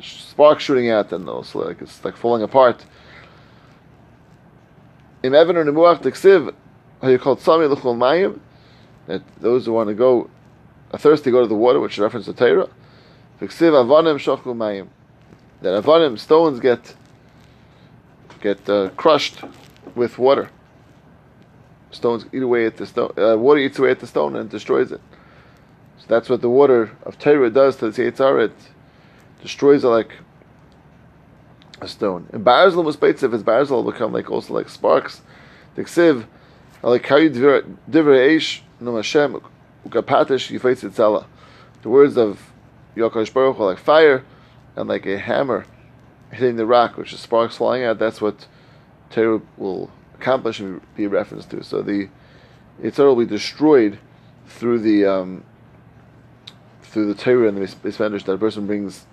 sparks 0.00 0.64
shooting 0.64 0.90
out, 0.90 1.12
and 1.12 1.28
also 1.28 1.66
like 1.66 1.82
it's 1.82 2.04
like 2.04 2.16
falling 2.16 2.42
apart. 2.42 2.84
Im 5.22 5.34
Even 5.34 5.56
and 5.56 5.68
Yimuach, 5.68 6.02
Teksiv, 6.02 6.54
how 7.02 7.08
you 7.08 7.18
called 7.18 7.40
Sami 7.40 7.66
Luchol 7.66 7.96
Mayim, 7.96 8.40
that 9.06 9.22
those 9.40 9.66
who 9.66 9.72
want 9.72 9.88
to 9.88 9.94
go 9.94 10.30
are 10.90 10.98
thirsty 10.98 11.30
go 11.30 11.42
to 11.42 11.48
the 11.48 11.54
water, 11.54 11.80
which 11.80 11.98
reference 11.98 12.26
to 12.26 12.32
Torah. 12.32 12.68
V'ksiv 13.40 13.72
avanim 13.72 14.16
shochu 14.16 14.54
mayim. 14.56 14.88
That 15.60 15.82
avanim 15.82 16.18
stones 16.18 16.60
get 16.60 16.94
get 18.40 18.68
uh, 18.68 18.90
crushed 18.96 19.42
with 19.94 20.18
water. 20.18 20.50
Stones 21.94 22.26
eat 22.32 22.42
away 22.42 22.66
at 22.66 22.76
the 22.76 22.86
stone. 22.86 23.12
Uh, 23.16 23.36
water 23.36 23.60
eats 23.60 23.78
away 23.78 23.90
at 23.90 24.00
the 24.00 24.06
stone 24.06 24.36
and 24.36 24.50
destroys 24.50 24.92
it. 24.92 25.00
So 25.98 26.06
that's 26.08 26.28
what 26.28 26.40
the 26.40 26.50
water 26.50 26.90
of 27.04 27.18
Torah 27.18 27.50
does 27.50 27.76
to 27.76 27.90
the 27.90 28.02
Yitzhar. 28.02 28.46
It 28.46 28.52
destroys 29.40 29.84
it 29.84 29.88
like 29.88 30.12
a 31.80 31.88
stone. 31.88 32.28
In 32.32 32.44
Barzal 32.44 32.84
was 32.84 32.96
if 32.96 33.32
it's 33.32 33.42
Barzal 33.42 33.82
will 33.82 33.92
become 33.92 34.12
like 34.12 34.30
also 34.30 34.54
like 34.54 34.68
sparks. 34.68 35.22
The 35.76 35.82
ksiv, 35.82 36.26
like 36.82 37.06
how 37.06 37.16
you. 37.16 37.28
The 41.82 41.90
words 41.90 42.16
of 42.16 42.52
Yokash 42.96 43.32
Baruch 43.32 43.60
are 43.60 43.66
like 43.66 43.78
fire 43.78 44.24
and 44.76 44.88
like 44.88 45.06
a 45.06 45.18
hammer 45.18 45.66
hitting 46.30 46.56
the 46.56 46.66
rock, 46.66 46.96
which 46.96 47.12
is 47.12 47.20
sparks 47.20 47.56
flying 47.56 47.84
out. 47.84 47.98
That's 47.98 48.20
what 48.20 48.46
Torah 49.10 49.42
will 49.56 49.90
accomplish 50.24 50.58
and 50.58 50.80
be 50.96 51.04
a 51.04 51.08
reference 51.08 51.44
to. 51.46 51.62
So 51.62 51.82
the 51.82 52.08
Yitzhar 52.82 53.04
will 53.06 53.16
be 53.16 53.26
destroyed 53.26 53.98
through 54.46 54.78
the 54.78 55.04
um, 55.04 55.44
through 56.82 57.12
the 57.12 57.14
Torah 57.14 57.48
and 57.48 57.58
the 57.58 57.60
Misvendish 57.60 58.24
that 58.24 58.32
a 58.32 58.38
person 58.38 58.66
brings 58.66 59.04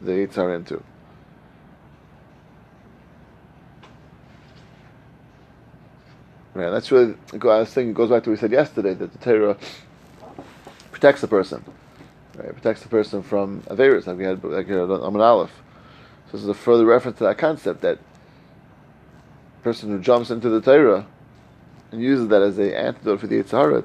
the 0.00 0.12
Yitzhar 0.12 0.56
into. 0.56 0.82
Right, 6.54 6.70
that's 6.70 6.90
really. 6.90 7.14
I 7.32 7.36
was 7.36 7.74
thinking. 7.74 7.90
It 7.90 7.94
goes 7.94 8.10
back 8.10 8.22
to 8.24 8.30
what 8.30 8.36
we 8.36 8.40
said 8.40 8.52
yesterday 8.52 8.94
that 8.94 9.12
the 9.12 9.18
Torah 9.18 9.56
protects 10.92 11.20
the 11.20 11.28
person. 11.28 11.62
Right, 12.36 12.48
it 12.48 12.54
protects 12.54 12.82
the 12.82 12.88
person 12.88 13.22
from 13.22 13.62
averus, 13.62 14.06
like 14.06 14.16
we 14.16 14.24
had 14.24 14.42
like 14.42 14.68
Amun 14.70 15.20
Aleph. 15.20 15.50
So 16.26 16.32
this 16.32 16.42
is 16.42 16.48
a 16.48 16.54
further 16.54 16.86
reference 16.86 17.18
to 17.18 17.24
that 17.24 17.38
concept 17.38 17.82
that 17.82 17.98
person 19.64 19.88
who 19.88 19.98
jumps 19.98 20.30
into 20.30 20.50
the 20.50 20.60
Torah 20.60 21.06
and 21.90 22.00
uses 22.00 22.28
that 22.28 22.42
as 22.42 22.58
a 22.58 22.78
antidote 22.78 23.18
for 23.20 23.26
the 23.26 23.42
Yitzhara, 23.42 23.84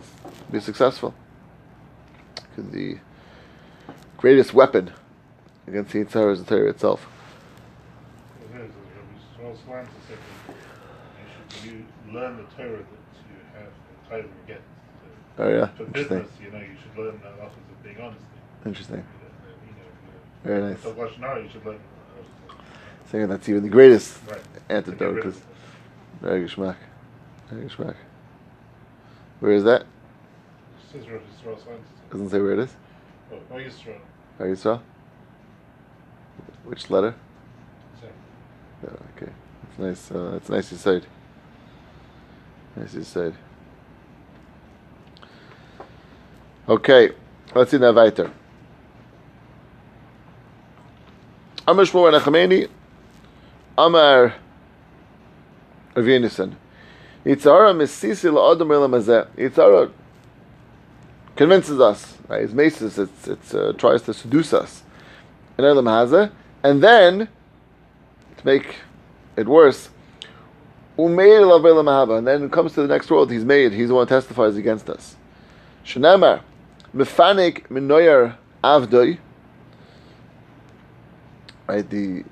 be 0.52 0.60
successful. 0.60 1.16
Because 2.36 2.72
the 2.72 2.98
greatest 4.18 4.54
weapon 4.54 4.92
against 5.66 5.94
the 5.94 6.04
Yitzhara 6.04 6.34
is 6.34 6.44
the 6.44 6.56
Torah 6.56 6.70
itself. 6.70 7.08
You 11.64 11.86
learn 12.14 12.38
the 12.38 12.44
Torah 12.56 12.78
that 12.78 12.86
you 13.30 13.38
have 13.54 13.72
the 14.04 14.10
Torah 14.10 14.24
get. 14.48 14.62
Oh 15.38 15.50
yeah, 15.50 15.68
For 15.68 15.86
business, 15.86 16.28
you 16.44 16.52
know, 16.52 16.58
you 16.58 16.76
should 16.82 16.98
learn 16.98 17.20
the 17.22 17.30
lessons 17.42 17.66
of 17.72 17.84
being 17.84 18.00
honest. 18.02 18.22
Interesting. 18.66 19.06
Very 20.44 20.62
nice. 20.62 20.82
So 20.82 20.90
you 20.90 21.50
should 21.50 21.66
learn. 21.66 21.80
Saying 23.12 23.28
that's 23.28 23.48
even 23.50 23.64
the 23.64 23.70
greatest 23.70 24.20
Right. 24.30 24.42
antidote. 24.70 25.24
Get 25.24 25.49
rid 26.22 26.34
of 26.34 26.44
Is 26.44 26.56
very 26.58 26.68
geschmack. 26.68 26.76
Very 27.50 27.70
geschmack. 27.70 27.96
Where 29.40 29.52
is 29.52 29.64
that? 29.64 29.82
it. 29.82 29.88
Says 30.92 31.10
Rav 31.10 31.22
Yisrael 31.22 31.64
Science. 31.64 31.88
Doesn't 32.12 32.30
say 32.30 32.42
where 32.42 32.54
it 32.54 32.60
is. 32.60 32.76
Oh, 33.32 33.38
oh, 33.52 34.44
Yisrael. 34.44 34.82
Which 36.66 36.90
letter? 36.90 37.16
Yeah, 38.84 38.90
okay. 39.18 39.32
It's 39.70 39.80
nice. 39.80 40.12
Uh, 40.12 40.34
it's 40.36 40.50
nice 40.50 40.72
you 40.72 40.78
said. 40.78 41.06
Nice 42.76 42.94
you 42.94 43.04
said. 43.04 43.36
Okay, 46.68 47.12
let's 47.56 47.72
see 47.72 47.78
now 47.78 47.92
weiter. 47.92 48.32
Amar 51.68 51.86
Shmuel 51.86 52.20
Nachameni, 52.20 52.70
Amar 53.78 54.36
Rav 55.96 56.06
Yenison. 56.06 56.56
Yitzhara 57.26 57.70
elam 57.72 58.92
hazeh. 58.92 59.28
Yitzhara 59.38 59.92
convinces 61.36 61.80
us, 61.80 62.18
right? 62.28 62.42
His 62.42 62.54
maces, 62.54 62.98
it's, 62.98 63.28
it's, 63.28 63.54
uh, 63.54 63.74
tries 63.78 64.02
to 64.04 64.14
seduce 64.14 64.54
us 64.54 64.84
elam 65.66 65.86
hazeh, 65.86 66.32
and 66.64 66.84
then, 66.84 67.28
to 68.38 68.46
make 68.46 68.76
it 69.36 69.48
worse, 69.48 69.90
and 70.98 71.18
then 71.18 72.44
it 72.44 72.52
comes 72.52 72.74
to 72.74 72.82
the 72.82 72.88
next 72.88 73.10
world, 73.10 73.32
he's 73.32 73.46
made, 73.46 73.72
he's 73.72 73.88
the 73.88 73.94
one 73.94 74.06
who 74.06 74.10
testifies 74.10 74.58
against 74.58 74.90
us. 74.90 75.16
Shenamar, 75.86 76.42
mefanik 76.94 77.68
minoyer 77.68 78.36
avdoi, 78.64 79.18
right? 81.68 81.90
The 81.90 82.26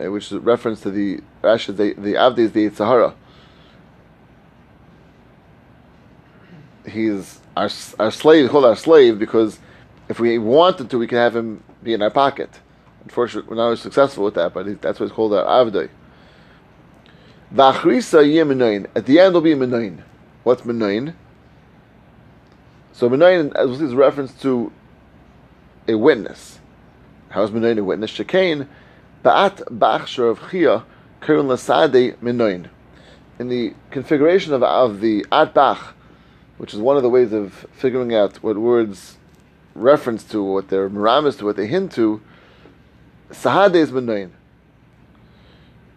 Uh, 0.00 0.10
which 0.10 0.26
is 0.26 0.32
a 0.32 0.40
reference 0.40 0.80
to 0.80 0.90
the 0.90 1.20
Rashi, 1.42 1.76
the 1.76 1.92
the 1.94 2.14
Avdi 2.14 2.38
is 2.38 2.52
the 2.52 2.70
Sahara. 2.70 3.14
He's 6.86 7.40
our 7.56 7.68
our 7.98 8.10
slave, 8.10 8.50
called 8.50 8.64
our 8.64 8.76
slave 8.76 9.18
because 9.18 9.58
if 10.08 10.18
we 10.18 10.38
wanted 10.38 10.90
to, 10.90 10.98
we 10.98 11.06
could 11.06 11.18
have 11.18 11.36
him 11.36 11.62
be 11.82 11.92
in 11.92 12.02
our 12.02 12.10
pocket. 12.10 12.50
Unfortunately, 13.02 13.48
we're 13.48 13.56
not 13.56 13.78
successful 13.78 14.24
with 14.24 14.34
that, 14.34 14.54
but 14.54 14.80
that's 14.80 15.00
what 15.00 15.06
it's 15.06 15.14
called 15.14 15.34
our 15.34 15.64
Avdi. 15.64 15.88
V'achrisa. 17.54 18.88
At 18.94 19.06
the 19.06 19.18
end, 19.18 19.34
will 19.34 19.40
be 19.40 19.54
minoin. 19.54 20.02
What's 20.44 20.62
minoin? 20.62 21.14
So 22.92 23.08
see, 23.08 23.84
is 23.84 23.94
reference 23.94 24.32
to 24.42 24.72
a 25.88 25.94
witness. 25.96 26.58
How 27.30 27.42
is 27.42 27.50
minoin 27.50 27.78
a 27.78 27.84
witness? 27.84 28.10
Shekain, 28.10 28.66
ba'at 29.24 29.62
ba'achshar 29.70 30.30
of 30.30 30.50
chia, 30.50 30.84
kurun 31.20 31.46
lasade 31.46 32.16
minoin. 32.16 32.68
In 33.38 33.48
the 33.48 33.74
configuration 33.90 34.52
of, 34.52 34.62
of 34.62 35.00
the 35.00 35.24
at 35.32 35.54
bach, 35.54 35.94
which 36.58 36.74
is 36.74 36.80
one 36.80 36.96
of 36.96 37.02
the 37.02 37.08
ways 37.08 37.32
of 37.32 37.66
figuring 37.72 38.14
out 38.14 38.42
what 38.42 38.58
words 38.58 39.16
reference 39.74 40.24
to, 40.24 40.42
what 40.42 40.68
they're 40.68 40.88
miramis 40.88 41.36
to, 41.36 41.44
what 41.44 41.56
they 41.56 41.66
hint 41.66 41.92
to, 41.92 42.20
sahade 43.30 43.74
is 43.74 43.90
minoin. 43.90 44.30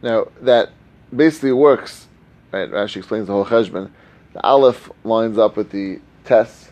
Now, 0.01 0.27
that 0.41 0.71
basically 1.15 1.53
works, 1.53 2.07
right? 2.51 2.69
Rashi 2.69 2.97
explains 2.97 3.27
the 3.27 3.33
whole 3.33 3.45
cheshbon. 3.45 3.89
The 4.33 4.43
aleph 4.43 4.89
lines 5.03 5.37
up 5.37 5.55
with 5.55 5.71
the 5.71 5.99
tes, 6.25 6.71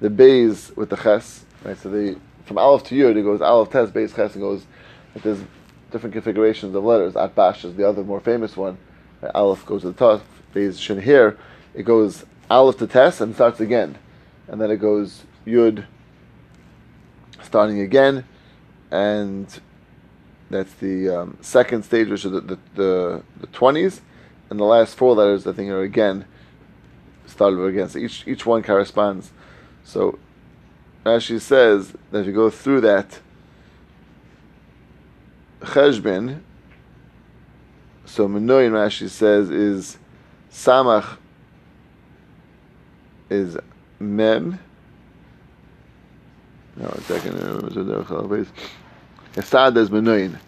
the 0.00 0.10
bays 0.10 0.72
with 0.76 0.90
the 0.90 0.96
ches, 0.96 1.44
right? 1.64 1.76
So 1.76 1.90
the 1.90 2.18
from 2.46 2.58
aleph 2.58 2.84
to 2.84 2.94
yud, 2.94 3.16
it 3.16 3.22
goes 3.22 3.40
aleph, 3.40 3.70
tes, 3.70 3.90
bays, 3.90 4.14
ches, 4.14 4.34
and 4.34 4.42
goes. 4.42 4.64
Different 5.90 6.12
configurations 6.12 6.74
of 6.74 6.84
letters. 6.84 7.16
At 7.16 7.34
bash 7.34 7.64
is 7.64 7.74
the 7.74 7.88
other 7.88 8.02
more 8.02 8.20
famous 8.20 8.56
one. 8.56 8.78
Aleph 9.34 9.66
goes 9.66 9.82
to 9.82 9.88
the 9.88 9.98
top, 9.98 10.22
bays 10.52 10.80
shin 10.80 11.00
here. 11.00 11.36
It 11.74 11.84
goes 11.84 12.24
aleph 12.50 12.78
to 12.78 12.86
tes 12.86 13.20
and 13.20 13.34
starts 13.34 13.60
again, 13.60 13.98
and 14.48 14.60
then 14.60 14.70
it 14.70 14.78
goes 14.78 15.24
yud, 15.46 15.84
starting 17.42 17.80
again, 17.80 18.24
and 18.90 19.60
that's 20.48 20.72
the 20.74 21.08
um, 21.08 21.38
second 21.40 21.84
stage, 21.84 22.08
which 22.08 22.24
is 22.24 22.32
the 22.32 22.40
the, 22.40 22.58
the, 22.74 23.22
the 23.40 23.46
20s, 23.48 24.00
and 24.48 24.58
the 24.58 24.64
last 24.64 24.96
four 24.96 25.14
letters, 25.14 25.46
I 25.46 25.52
think, 25.52 25.70
are 25.70 25.82
again 25.82 26.24
started 27.26 27.56
over 27.56 27.68
again. 27.68 27.88
So 27.88 27.98
each 27.98 28.26
each 28.26 28.44
one 28.44 28.62
corresponds. 28.62 29.30
So 29.84 30.18
Rashi 31.04 31.40
says 31.40 31.94
that 32.10 32.20
if 32.20 32.26
you 32.26 32.32
go 32.32 32.50
through 32.50 32.82
that 32.82 33.20
cheshbin, 35.60 36.40
so 38.04 38.28
Menoin 38.28 38.72
Rashi 38.72 39.08
says 39.08 39.50
is 39.50 39.98
samach 40.52 41.16
is 43.28 43.56
mem. 43.98 44.58
No, 46.76 46.86
a 46.86 47.00
second. 47.02 47.34
Esad 49.34 49.76
is 49.76 49.90
Menoin. 49.90 50.38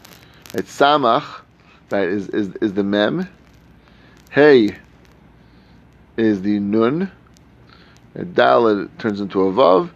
It's 0.54 0.76
samach, 0.76 1.42
right? 1.90 2.08
Is 2.08 2.28
is 2.28 2.54
is 2.56 2.72
the 2.72 2.82
mem. 2.82 3.28
Hey 4.30 4.76
is 6.16 6.42
the 6.42 6.58
nun. 6.58 7.10
Dalet 8.16 8.88
turns 8.98 9.20
into 9.20 9.40
a 9.42 9.52
vav, 9.52 9.90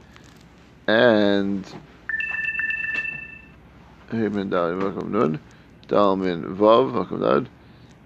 and 0.86 1.66
Hey 4.08 4.28
min 4.28 4.48
Dalet 4.50 4.80
welcome 4.80 5.10
nun. 5.10 5.40
Dal 5.88 6.14
min 6.14 6.44
vav 6.44 6.92
welcome 6.92 7.20
Dad, 7.20 7.48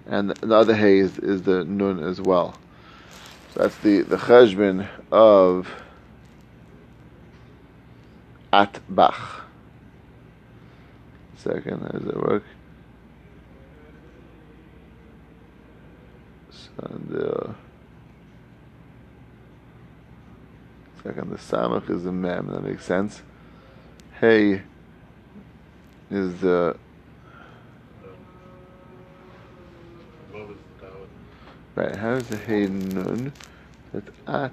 and 0.07 0.30
the 0.30 0.57
other 0.57 0.75
hay 0.75 0.97
is, 0.97 1.19
is 1.19 1.42
the 1.42 1.62
nun 1.66 2.02
as 2.02 2.19
well. 2.19 2.54
So 3.52 3.61
that's 3.61 3.76
the 3.76 4.00
the 4.00 4.16
cheshbon 4.16 4.88
of 5.12 5.69
Atbach. 8.50 9.42
Second, 11.37 11.83
how 11.83 11.88
does 11.88 12.07
it 12.07 12.16
work? 12.16 12.45
The 16.78 17.54
second, 21.04 21.30
the 21.30 21.37
samach 21.37 21.90
is 21.90 22.04
the 22.04 22.12
mem. 22.12 22.47
That 22.47 22.64
makes 22.64 22.87
sense. 22.87 23.21
Hey 24.19 24.62
is 26.10 26.40
the 26.40 26.76
What 30.32 30.48
was 30.48 30.56
that? 30.80 30.92
right. 31.76 31.94
How 31.94 32.12
is 32.14 32.26
the 32.28 32.36
hey 32.36 32.66
nun? 32.66 33.32
That's 33.92 34.10
at. 34.26 34.52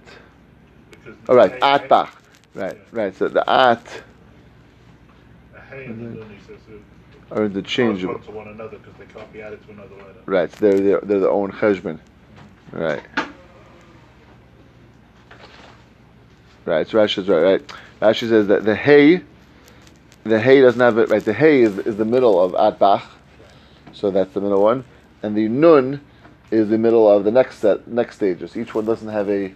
All 1.30 1.36
right, 1.36 1.52
hey- 1.52 1.60
atbach. 1.60 2.10
Right, 2.56 2.78
right. 2.92 3.16
So 3.16 3.28
the 3.28 3.48
at 3.50 4.02
A 5.56 5.60
hey 5.70 5.88
the 5.88 5.94
nun, 5.94 6.30
he 6.30 6.38
says, 6.46 6.60
uh, 7.32 7.36
are 7.36 7.46
interchangeable. 7.46 8.20
to 8.20 8.32
one 8.32 8.48
another 8.48 8.78
because 8.78 8.94
they 9.00 9.06
can't 9.06 9.32
be 9.34 9.42
added 9.42 9.64
to 9.66 9.72
another 9.72 9.96
letter. 9.96 10.20
Right, 10.26 10.52
so 10.52 10.58
they're, 10.60 10.80
they're, 10.80 11.00
they're 11.02 11.20
their 11.22 11.30
own 11.30 11.52
cheshbon. 11.52 12.00
Right. 12.72 13.04
Right, 16.66 16.88
so 16.88 16.98
Rashi 16.98 17.20
is 17.20 17.30
right, 17.30 17.42
right. 17.42 17.74
Rashi 18.02 18.28
says 18.28 18.48
that 18.48 18.66
the 18.66 18.76
hay, 18.76 19.22
the 20.28 20.40
hay 20.40 20.62
doesn't 20.62 20.80
have 20.80 20.98
it, 20.98 21.10
right, 21.10 21.24
the 21.24 21.34
hay 21.34 21.62
is, 21.62 21.78
is 21.80 21.98
the 21.98 22.06
middle 22.06 22.40
of 22.40 22.54
Atbach, 22.54 23.04
so 23.94 24.12
that's 24.12 24.34
the 24.34 24.42
middle 24.42 24.62
one, 24.62 24.84
and 25.24 25.36
the 25.36 25.48
nun 25.48 26.02
is 26.52 26.70
the 26.70 26.78
middle 26.78 27.10
of 27.10 27.24
the 27.24 27.32
next 27.32 27.58
set, 27.60 27.88
next 27.88 28.16
stages. 28.16 28.56
Each 28.56 28.74
one 28.74 28.86
doesn't 28.86 29.08
have 29.08 29.30
a, 29.30 29.54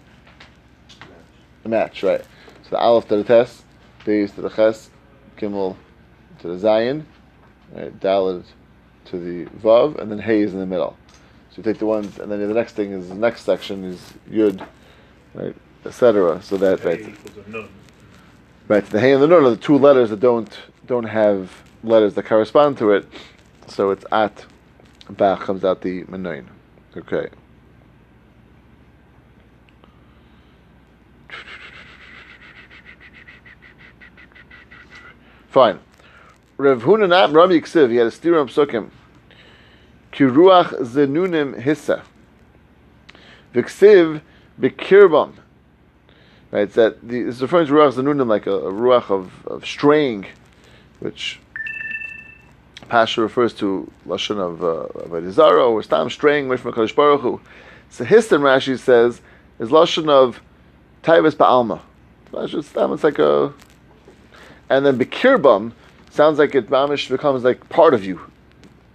a 1.64 1.70
match, 1.70 2.04
right. 2.04 2.22
So 2.64 2.72
the 2.72 2.80
Aleph 2.80 3.08
to 3.10 3.18
the 3.18 3.24
Tes, 3.24 3.64
Beis 4.06 4.34
to 4.36 4.42
the 4.42 4.50
Ches, 4.50 4.90
Gimel 5.38 5.76
to 6.40 6.48
the 6.48 6.58
Zion, 6.58 7.06
right, 7.74 7.98
Dalet 8.00 8.44
to 9.06 9.20
the 9.20 9.50
Vav, 9.60 10.00
and 10.00 10.12
then 10.12 10.20
Hay 10.20 10.42
is 10.42 10.54
in 10.54 10.60
the 10.60 10.66
middle. 10.66 10.98
So 11.52 11.58
you 11.58 11.64
take 11.64 11.80
the 11.80 11.86
ones, 11.86 12.18
and 12.20 12.32
then 12.32 12.40
the 12.48 12.54
next 12.54 12.74
thing 12.74 12.92
is 12.92 13.10
the 13.10 13.16
next 13.16 13.44
section 13.44 13.84
is 13.84 14.14
Yud, 14.30 14.66
right, 15.34 15.56
etc. 15.86 16.42
So 16.42 16.58
that 16.58 16.84
right, 16.84 17.00
equals 17.02 17.46
a 17.46 17.50
nun. 17.50 17.70
Right. 18.68 18.86
The 18.86 19.00
Hay 19.00 19.14
and 19.14 19.22
the 19.22 19.28
Nun 19.28 19.46
are 19.46 19.50
the 19.52 19.58
two 19.58 19.78
letters 19.78 20.10
that 20.10 20.20
don't 20.20 20.58
don't 20.86 21.06
have 21.06 21.64
letters 21.84 22.14
that 22.16 22.26
correspond 22.26 22.78
to 22.80 22.92
it. 22.92 23.08
So 23.68 23.92
it's 23.92 24.06
at 24.12 24.46
Bach 25.10 25.42
comes 25.42 25.64
out 25.64 25.82
the 25.82 26.04
Menuin. 26.04 26.46
Okay. 26.96 27.30
Fine. 35.50 35.80
Rav 36.58 36.84
Hunan 36.84 37.34
Rabbi 37.34 37.60
Ksiv, 37.60 37.90
he 37.90 37.98
had 37.98 38.08
a 38.08 38.12
steer 38.12 38.36
Psukim. 38.46 38.90
Kiruach 40.14 40.70
zenunim 40.80 41.62
hissa. 41.62 42.04
V'ksiv 43.54 44.22
b'kirbam. 44.60 45.34
Right, 46.52 46.64
it's 46.64 46.76
that 46.76 47.08
the, 47.08 47.22
it's 47.22 47.42
referring 47.42 47.68
to 47.68 47.74
ruach 47.74 47.94
zenunim 47.94 48.28
like 48.28 48.46
a, 48.46 48.52
a 48.52 48.72
ruach 48.74 49.10
of, 49.10 49.32
of 49.48 49.66
straying, 49.66 50.26
which 51.00 51.40
Pasha 52.90 53.22
refers 53.22 53.54
to 53.54 53.90
lashon 54.06 54.38
of 54.38 54.62
uh, 54.62 55.00
of 55.00 55.14
a 55.14 55.44
or 55.44 55.82
stam 55.82 56.10
straying 56.10 56.48
away 56.48 56.58
from 56.58 56.74
Hakadosh 56.74 56.94
Baruch 56.94 57.22
Hu. 57.22 57.40
So 57.90 58.04
Histon 58.04 58.42
Rashi 58.42 58.78
says 58.78 59.22
is 59.60 59.70
lashon 59.70 60.10
of 60.10 60.42
taivas 61.04 61.36
ba'alma. 61.36 61.80
Stam 62.66 62.92
it's 62.92 63.04
like 63.06 63.20
a, 63.20 63.54
and 64.70 64.86
then 64.86 65.00
b'kirbam 65.00 65.72
sounds 66.10 66.38
like 66.38 66.54
it 66.54 66.70
mamish 66.70 67.10
becomes 67.10 67.46
like 67.46 67.70
part 67.70 67.94
of 67.94 68.04
you. 68.04 68.20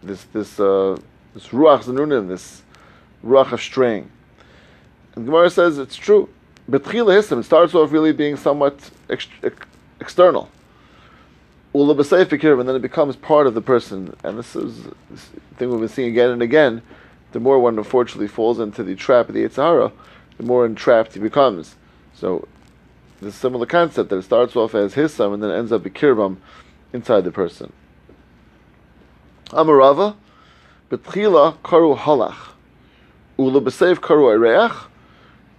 This 0.02 0.24
this 0.24 0.60
uh, 0.60 0.98
this 1.32 1.48
ruach 1.48 1.84
zenunim, 1.84 2.28
this 2.28 2.60
ruach 3.24 3.52
of 3.52 3.62
straying. 3.62 4.10
And 5.14 5.24
Gemara 5.24 5.48
says 5.48 5.78
it's 5.78 5.96
true. 5.96 6.28
Betchila 6.70 7.38
it 7.38 7.42
starts 7.44 7.74
off 7.74 7.92
really 7.92 8.12
being 8.12 8.36
somewhat 8.36 8.90
ex- 9.08 9.28
ex- 9.42 9.66
external. 10.00 10.50
Ula 11.74 11.92
and 11.92 12.68
then 12.68 12.76
it 12.76 12.82
becomes 12.82 13.16
part 13.16 13.46
of 13.46 13.54
the 13.54 13.60
person. 13.60 14.16
And 14.24 14.38
this 14.38 14.56
is 14.56 14.84
this 15.10 15.28
thing 15.56 15.70
we've 15.70 15.80
been 15.80 15.88
seeing 15.88 16.08
again 16.08 16.30
and 16.30 16.42
again. 16.42 16.82
The 17.32 17.40
more 17.40 17.58
one 17.58 17.76
unfortunately 17.76 18.28
falls 18.28 18.58
into 18.58 18.82
the 18.82 18.94
trap 18.94 19.28
of 19.28 19.34
the 19.34 19.44
Yitzhara, 19.44 19.92
the 20.38 20.42
more 20.42 20.64
entrapped 20.64 21.14
he 21.14 21.20
becomes. 21.20 21.76
So, 22.14 22.48
the 23.20 23.30
similar 23.30 23.66
concept 23.66 24.10
that 24.10 24.16
it 24.16 24.22
starts 24.22 24.56
off 24.56 24.74
as 24.74 24.94
hissam 24.94 25.34
and 25.34 25.42
then 25.42 25.50
ends 25.50 25.70
up 25.70 25.82
b'kirbam 25.82 26.38
inside 26.92 27.24
the 27.24 27.30
person. 27.30 27.72
Amarava, 29.50 30.16
betchila 30.90 31.58
karu 31.58 31.96
halach, 31.96 32.52
ula 33.38 33.60
b'seif 33.60 33.96
karu 33.96 34.34
ereach, 34.34 34.86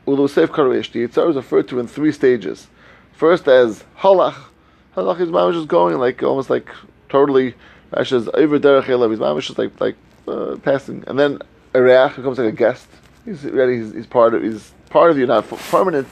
ulu 0.07 0.27
seif 0.27 0.47
karuish. 0.47 0.91
The 0.91 1.07
Yitzhar 1.07 1.29
is 1.29 1.35
referred 1.35 1.67
to 1.69 1.79
in 1.79 1.87
three 1.87 2.11
stages. 2.11 2.67
First 3.13 3.47
as 3.47 3.83
halach. 3.99 4.35
Halach 4.95 5.19
is 5.19 5.29
mamish 5.29 5.59
is 5.59 5.65
going 5.65 5.97
like 5.97 6.23
almost 6.23 6.49
like 6.49 6.69
totally 7.09 7.55
Rasha's 7.91 8.29
over 8.33 8.59
derech 8.59 8.85
elav. 8.85 9.11
His 9.11 9.19
mamish 9.19 9.49
is 9.49 9.57
like 9.57 9.79
like 9.79 9.95
uh, 10.27 10.57
passing, 10.63 11.03
and 11.07 11.19
then 11.19 11.39
ereach 11.73 12.15
becomes 12.15 12.37
like 12.37 12.47
a 12.47 12.51
guest. 12.55 12.87
He's 13.25 13.43
ready. 13.43 13.77
He's, 13.77 13.93
he's 13.93 14.07
part 14.07 14.33
of. 14.33 14.43
He's 14.43 14.71
part 14.89 15.11
of 15.11 15.17
you, 15.17 15.25
not 15.25 15.47
permanent. 15.47 16.07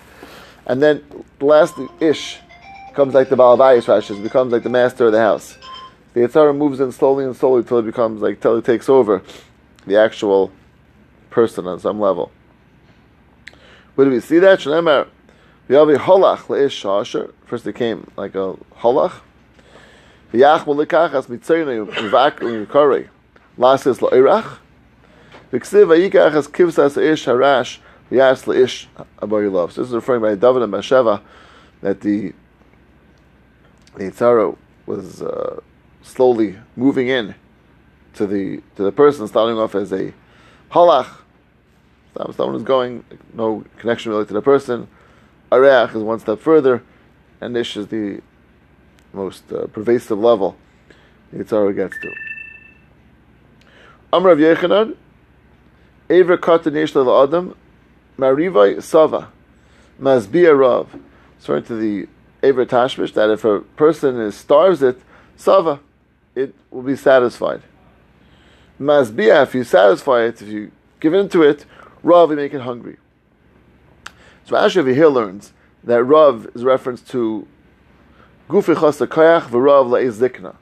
And 0.66 0.82
then 0.82 1.04
lastly, 1.40 1.88
ish 2.00 2.40
comes 2.94 3.14
like 3.14 3.30
the 3.30 3.36
balabayis. 3.36 3.86
Rasha's 3.86 4.20
becomes 4.20 4.52
like 4.52 4.64
the 4.64 4.70
master 4.70 5.08
of 5.08 5.12
the 5.12 5.20
house. 5.20 5.58
The 6.14 6.22
Yitzhar 6.22 6.56
moves 6.56 6.80
in 6.80 6.92
slowly 6.92 7.26
and 7.26 7.36
slowly 7.36 7.64
till 7.64 7.80
it 7.80 7.86
becomes 7.86 8.22
like 8.22 8.40
till 8.40 8.58
it 8.58 8.66
takes 8.66 8.90
over 8.90 9.22
the 9.86 9.98
actual 9.98 10.52
person 11.30 11.68
on 11.68 11.80
some 11.80 12.00
level. 12.00 12.32
Where 13.96 14.06
do 14.06 14.12
we 14.12 14.20
see 14.20 14.40
that? 14.40 14.60
Shneimar, 14.60 15.08
v'yavi 15.70 15.98
holach 15.98 16.50
leish 16.50 16.84
shasher. 16.84 17.34
First 17.46 17.66
it 17.66 17.76
came 17.76 18.12
like 18.18 18.36
a 18.36 18.56
holach. 18.78 19.22
V'yach 20.34 20.66
molikachas 20.66 21.28
mitzaynu 21.28 21.88
v'ak 22.10 22.40
l'yukari. 22.40 23.08
Lasis 23.58 24.00
lo'irach. 24.00 24.58
V'ksiv 25.52 25.88
v'yikachas 25.88 26.50
kivsas 26.50 27.02
ish 27.02 27.26
harash 27.26 27.80
v'yas 28.12 28.46
leish 28.48 28.88
abayilov. 29.22 29.72
So 29.72 29.82
this 29.82 29.90
is 29.90 29.96
referring 29.96 30.22
by 30.22 30.36
David 30.36 30.64
and 30.64 30.72
Bathsheba 30.72 31.22
that 31.82 32.02
the 32.02 32.34
the 33.96 34.12
Yitzhara 34.12 34.58
was 34.86 35.22
uh, 35.22 35.62
slowly 36.04 36.58
moving 36.76 37.08
in 37.08 37.34
to 38.16 38.28
the 38.28 38.62
to 38.76 38.84
the 38.84 38.92
person, 38.92 39.26
starting 39.28 39.58
off 39.58 39.74
as 39.74 39.94
a 39.94 40.14
halach. 40.72 41.22
Someone 42.16 42.56
is 42.56 42.64
going, 42.64 43.04
no 43.34 43.64
connection 43.78 44.12
really 44.12 44.26
to 44.26 44.34
the 44.34 44.42
person. 44.42 44.88
Areach 45.52 45.96
is 45.96 46.02
one 46.02 46.20
step 46.20 46.40
further, 46.40 46.82
and 47.42 47.56
Ish 47.56 47.78
is 47.78 47.88
the 47.88 48.22
most 49.14 49.52
uh, 49.52 49.68
pervasive 49.68 50.18
level 50.18 50.58
the 51.32 51.44
Yitzhara 51.44 51.76
gets 51.76 51.96
to. 52.02 52.12
Amr 54.14 54.30
of 54.30 54.40
Yechanan, 54.40 54.96
Ever 56.10 56.38
katan 56.38 56.76
yesh 56.76 56.96
adam, 56.96 57.56
marivai 58.18 58.82
sava, 58.82 59.30
mazbia 60.00 60.58
rav. 60.58 60.96
Referring 61.40 61.64
to 61.64 61.76
the 61.76 62.08
Ever 62.42 62.66
tashmish, 62.66 63.14
that 63.14 63.30
if 63.30 63.44
a 63.44 63.60
person 63.60 64.20
is, 64.20 64.36
starves 64.36 64.82
it, 64.84 65.00
sava, 65.36 65.80
it 66.36 66.54
will 66.70 66.84
be 66.84 66.96
satisfied. 66.96 67.62
Mazbia, 68.80 69.44
if 69.44 69.56
you 69.56 69.64
satisfy 69.64 70.24
it, 70.24 70.42
if 70.42 70.48
you 70.48 70.72
give 71.00 71.14
into 71.14 71.42
it, 71.42 71.66
Rav, 72.06 72.30
you 72.30 72.36
make 72.36 72.54
it 72.54 72.62
hungry. 72.62 72.98
So 74.46 74.56
Rashi 74.56 74.78
over 74.78 74.94
here 74.94 75.08
learns 75.08 75.54
that 75.84 76.04
Rav 76.04 76.48
is 76.54 76.62
a 76.62 76.66
reference 76.66 77.02
to 77.02 77.48
Gufi 78.48 78.76
chasa 78.76 79.08
koyach 79.08 79.50
v'Rav 79.50 79.90
la'iz. 79.90 80.56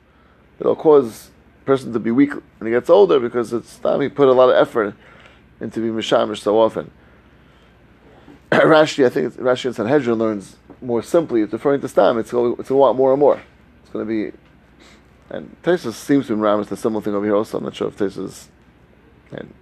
It'll 0.60 0.75
cause 0.77 1.32
a 1.62 1.65
person 1.65 1.91
to 1.91 1.99
be 1.99 2.12
weak 2.12 2.32
when 2.32 2.67
he 2.67 2.69
gets 2.69 2.89
older 2.89 3.19
because 3.19 3.51
it's 3.51 3.77
time 3.79 3.99
he 3.99 4.08
put 4.08 4.29
a 4.29 4.32
lot 4.32 4.49
of 4.49 4.56
effort 4.56 4.95
into 5.60 5.82
being 5.82 5.93
mishamish 5.93 6.39
so 6.39 6.58
often. 6.58 6.89
Rashi, 8.51 9.06
I 9.06 9.10
think 9.10 9.27
it's, 9.27 9.36
Rashi 9.36 9.65
and 9.65 9.75
Sanhedrin 9.75 10.17
learns 10.17 10.56
more 10.82 11.03
simply. 11.03 11.41
It's 11.41 11.51
referring 11.51 11.82
to 11.82 11.89
stam. 11.89 12.17
It's 12.19 12.32
going, 12.32 12.53
it's 12.53 12.69
going 12.69 12.77
to 12.77 12.82
want 12.82 12.97
more 12.97 13.12
and 13.12 13.19
more. 13.19 13.41
It's 13.82 13.89
going 13.89 14.06
to 14.06 14.32
be, 14.32 14.38
and 15.29 15.58
Tesis 15.62 15.95
seems 15.95 16.27
to 16.27 16.38
be 16.38 16.41
ramus 16.41 16.69
the 16.69 16.77
similar 16.77 17.03
thing 17.03 17.13
over 17.13 17.25
here. 17.25 17.36
Also, 17.36 17.58
I'm 17.58 17.65
not 17.65 17.75
sure 17.75 17.89
if 17.89 17.97
Tesis 17.97 18.47
and 19.32 19.53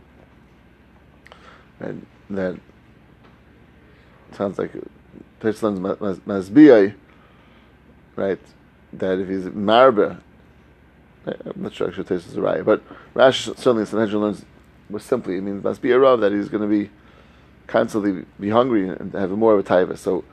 that 2.30 2.60
sounds 4.34 4.58
like 4.58 4.72
Tetzlan's 5.39 5.80
Masbiyai, 5.80 6.96
right? 8.15 8.39
That 8.94 9.20
if 9.20 9.28
he's 9.28 9.46
Marbe, 9.46 10.17
I'm 11.26 11.54
not 11.56 11.74
sure 11.74 11.88
actually 11.88 12.04
Tetzlan's 12.06 12.38
right, 12.38 12.63
but 12.63 12.82
Rash 13.13 13.46
certainly 13.46 13.86
Sanhedrin 13.86 14.22
learns 14.22 14.46
was 14.89 15.04
simply 15.04 15.38
it 15.38 15.41
means 15.41 15.63
must 15.63 15.82
be 15.82 15.91
a 15.91 16.00
rav 16.00 16.20
that 16.20 16.32
he's 16.32 16.50
going 16.50 16.62
to 16.62 16.67
be 16.67 16.89
constantly 17.67 18.26
be 18.39 18.50
hungry 18.50 18.89
and 18.89 19.13
have 19.13 19.32
more 19.32 19.54
of 19.54 19.60
a 19.60 19.63
taiva. 19.63 19.98
So 19.98 20.26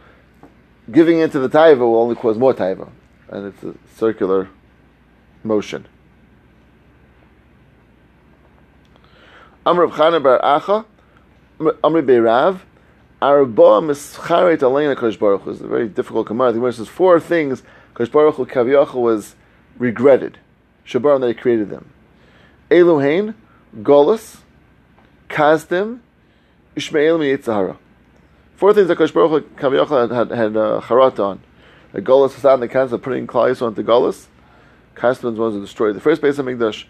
giving 0.91 1.21
into 1.21 1.39
the 1.39 1.49
taiva 1.49 1.79
will 1.79 2.01
only 2.01 2.17
cause 2.17 2.37
more 2.37 2.53
taiva, 2.55 2.91
and 3.29 3.47
it's 3.47 3.63
a 3.63 3.75
circular 3.97 4.49
motion. 5.45 5.87
Amr 9.65 9.89
Chana 9.89 10.23
Bar 10.23 10.41
Acha, 10.41 10.85
Amr 11.61 12.03
Beirav, 12.03 12.61
Arba 13.21 13.81
Mischaret 13.81 14.59
Alein 14.59 14.95
Kodesh 14.95 15.19
Baruch 15.19 15.43
Hu. 15.43 15.51
It's 15.51 15.61
a 15.61 15.67
very 15.67 15.89
difficult 15.89 16.29
Gemara. 16.29 16.53
The 16.53 16.59
Gemara 16.59 16.73
says 16.73 16.89
four 16.89 17.19
things 17.19 17.63
Kodesh 17.95 18.13
Baruch 18.13 18.37
Hu 18.91 19.01
was 19.01 19.35
regretted. 19.77 20.39
Shabar 20.87 21.21
that 21.21 21.27
he 21.27 21.35
created 21.35 21.69
them. 21.69 21.91
Eluhain, 22.71 23.35
Golus, 23.79 24.39
Kazdim, 25.29 25.99
Ishmael 26.77 27.19
Yitzhara. 27.19 27.77
Four 28.55 28.73
things 28.73 28.87
that 28.87 28.99
Kodesh 28.99 29.13
Baruch 29.13 29.59
Hu 29.59 29.95
had, 29.95 30.11
had, 30.13 30.31
had 30.31 30.57
uh, 30.57 30.79
on. 30.79 31.41
The 31.93 32.03
Golus 32.03 32.37
was 32.37 32.45
out 32.45 32.55
in 32.55 32.61
the 32.61 32.69
concept 32.69 32.95
of 32.95 33.03
putting 33.03 33.27
Klai 33.27 33.61
onto 33.61 33.83
Golus. 33.83 34.27
Kazdim 34.95 35.35
was 35.35 35.55
to 35.55 35.61
destroy 35.61 35.93
the 35.93 36.01
first 36.01 36.23
base 36.23 36.39
of 36.39 36.47
Mikdash. 36.47 36.85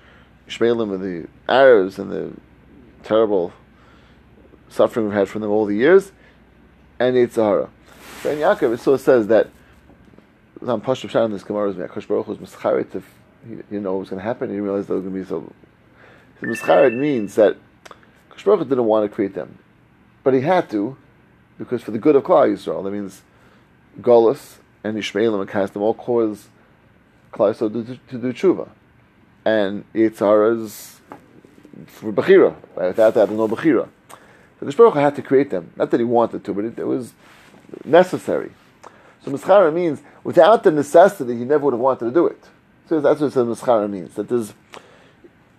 Ishmaelim 0.47 0.95
and 0.95 1.03
the 1.03 1.29
Arabs 1.51 1.99
and 1.99 2.11
the 2.11 2.33
terrible 3.03 3.53
suffering 4.69 5.07
we've 5.07 5.15
had 5.15 5.29
from 5.29 5.43
them 5.43 5.51
all 5.51 5.67
the 5.67 5.75
years, 5.75 6.13
and 6.99 7.17
Yitzhara. 7.17 7.69
So 8.23 8.31
in 8.31 8.39
Yaakov, 8.39 8.75
it 8.75 8.81
so 8.81 8.97
says 8.97 9.29
that 9.29 9.51
on 10.67 10.81
Pashup 10.81 11.11
Shan 11.11 11.27
in 11.27 11.33
this 11.33 11.45
Gemara 11.45 11.71
is 11.71 11.77
Akash 11.77 12.09
Baruch 12.09 12.27
was 12.27 12.39
mischarit 12.39 12.95
if 12.95 13.09
he 13.49 13.55
didn't 13.55 13.83
know 13.83 13.93
what 13.93 14.01
was 14.01 14.11
going 14.11 14.21
to 14.21 14.25
happen. 14.25 14.49
He 14.49 14.55
didn't 14.55 14.65
realize 14.65 14.87
that 14.87 14.95
was 14.95 15.03
going 15.05 15.15
to 15.15 15.21
be 15.21 15.27
so. 15.27 15.53
Mischarit 16.43 16.97
means 16.97 17.35
that 17.37 17.57
Akash 18.31 18.45
Baruch 18.45 18.69
didn't 18.69 18.85
want 18.85 19.09
to 19.09 19.15
create 19.15 19.35
them, 19.35 19.59
but 20.25 20.35
he 20.35 20.41
had 20.41 20.69
to 20.71 20.97
because 21.59 21.83
for 21.83 21.91
the 21.91 21.99
good 21.99 22.17
of 22.17 22.25
Klal 22.25 22.53
Yisrael. 22.53 22.83
That 22.85 22.91
means 22.91 23.23
Golas 24.01 24.57
and 24.85 24.97
Ishmaelim 24.97 25.41
and 25.41 25.51
Kasdim 25.51 25.81
all 25.81 25.95
cause 25.95 26.49
Klal 27.33 27.53
Yisrael 27.53 27.73
to, 27.73 27.85
to, 27.85 28.01
to 28.11 28.19
do 28.19 28.33
tshuva, 28.33 28.69
and 29.45 29.85
Yitzhara's 29.93 31.01
for 31.87 32.13
Bechira. 32.13 32.57
Without 32.75 33.15
that, 33.15 33.27
there's 33.29 33.31
no 33.31 33.49
Bechira. 33.49 33.89
The 34.61 34.73
Baruch 34.73 34.95
had 34.95 35.15
to 35.17 35.23
create 35.23 35.51
them. 35.51 35.73
Not 35.77 35.91
that 35.91 36.01
he 36.01 36.05
wanted 36.05 36.45
to, 36.45 36.53
but 36.53 36.65
it, 36.65 36.79
it 36.79 36.87
was 36.87 37.13
necessary. 37.85 38.51
So 39.25 39.31
Mischara 39.31 39.73
means 39.73 40.03
without 40.25 40.65
the 40.65 40.71
necessity, 40.71 41.37
he 41.37 41.45
never 41.45 41.65
would 41.65 41.75
have 41.75 41.81
wanted 41.81 42.07
to 42.07 42.11
do 42.11 42.27
it. 42.27 42.49
So 42.89 43.01
that's 43.01 43.21
what 43.21 43.33
Mischara 43.33 43.89
means. 43.89 44.15
That 44.15 44.29
there's, 44.29 44.55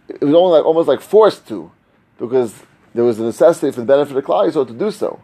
it 0.07 0.21
was 0.21 0.33
only 0.33 0.57
like, 0.57 0.65
almost 0.65 0.87
like 0.87 1.01
forced 1.01 1.47
to, 1.47 1.71
because 2.17 2.63
there 2.93 3.03
was 3.03 3.19
a 3.19 3.23
necessity 3.23 3.71
for 3.71 3.81
the 3.81 3.85
benefit 3.85 4.17
of 4.17 4.23
Klal 4.25 4.49
Yisrael 4.49 4.67
to 4.67 4.73
do 4.73 4.91
so. 4.91 5.21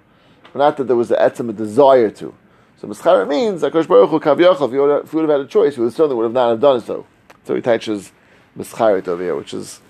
But 0.53 0.59
not 0.59 0.77
that 0.77 0.85
there 0.85 0.95
was 0.95 1.09
the 1.09 1.15
etzem, 1.15 1.49
a 1.49 1.53
desire 1.53 2.09
to. 2.11 2.33
So 2.77 2.87
Mischara 2.87 3.27
means 3.27 3.61
that 3.61 3.73
Kosh 3.73 3.87
Baruch 3.87 4.09
Hu 4.09 4.17
if 4.17 4.71
he 4.71 4.77
would 4.77 4.89
have 5.01 5.29
had 5.29 5.39
a 5.41 5.47
choice, 5.47 5.75
he 5.75 5.81
would 5.81 5.93
certainly 5.93 6.15
would 6.15 6.23
have 6.23 6.33
not 6.33 6.49
have 6.51 6.61
done 6.61 6.81
so. 6.81 7.05
So 7.45 7.55
he 7.55 7.61
touches 7.61 8.11
Mischara 8.57 9.05
over 9.07 9.23
here, 9.23 9.35
which 9.35 9.53
is, 9.53 9.81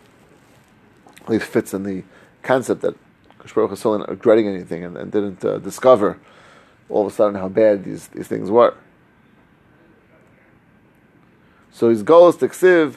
at 1.22 1.30
least 1.30 1.46
fits 1.46 1.74
in 1.74 1.84
the 1.84 2.04
concept 2.42 2.82
that 2.82 2.96
Baruch 3.54 3.72
was 3.72 3.80
still 3.80 4.00
regretting 4.00 4.48
anything 4.48 4.84
and, 4.84 4.98
and 4.98 5.12
didn't 5.12 5.44
uh, 5.46 5.58
discover 5.60 6.18
all 6.90 7.06
of 7.06 7.12
a 7.12 7.16
sudden 7.16 7.36
how 7.36 7.48
bad 7.48 7.84
these, 7.84 8.08
these 8.10 8.28
things 8.28 8.50
were. 8.50 8.76
So 11.72 11.90
his 11.90 12.04
goal 12.04 12.30
is 12.30 12.38
to 12.38 12.48
ksiv 12.48 12.96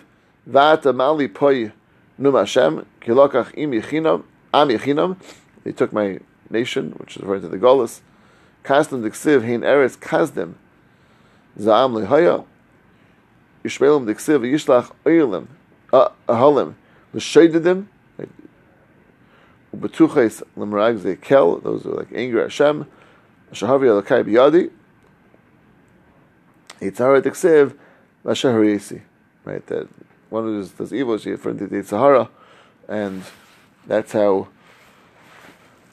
vata 0.48 0.94
mali 0.94 1.28
poi 1.28 1.72
num 2.16 2.34
Hashem 2.34 2.86
kilokach 3.00 3.52
im 3.56 3.72
yichinam 3.72 4.24
am 4.54 4.68
yichinam. 4.68 5.16
He 5.64 5.72
took 5.72 5.92
my 5.92 6.20
nation, 6.48 6.92
which 6.92 7.16
is 7.16 7.22
referring 7.22 7.42
to 7.42 7.48
the 7.48 7.58
Golas. 7.58 8.00
Kasdim 8.64 9.02
diksiv 9.02 9.44
hein 9.44 9.62
eretz 9.62 9.98
kasdim 9.98 10.54
zaam 11.58 11.94
lehaya. 11.94 12.44
Yishmelim 13.64 14.06
diksiv 14.06 14.42
yishlach 14.42 14.92
oilim 15.04 15.48
ahalim 16.28 16.74
l'sheididim 17.12 17.86
Ubetuches 19.76 20.42
lemrag 20.56 20.98
zekel, 20.98 21.62
those 21.62 21.84
are 21.86 21.90
like 21.90 22.08
anger 22.14 22.42
Hashem. 22.42 22.86
Shahavi 23.52 24.02
alakai 24.02 24.24
biyadi. 24.24 24.70
Yitzhara 26.80 27.22
teksev 27.22 27.76
v'shaharisi. 28.24 29.02
Right, 29.44 29.66
that 29.66 29.88
one 30.30 30.46
of 30.46 30.52
those, 30.52 30.72
those 30.72 30.92
evils 30.92 31.22
she 31.22 31.30
referred 31.30 31.58
to 31.58 31.66
the 31.66 31.76
Yitzhara, 31.76 32.28
and 32.86 33.22
that's 33.86 34.12
how 34.12 34.48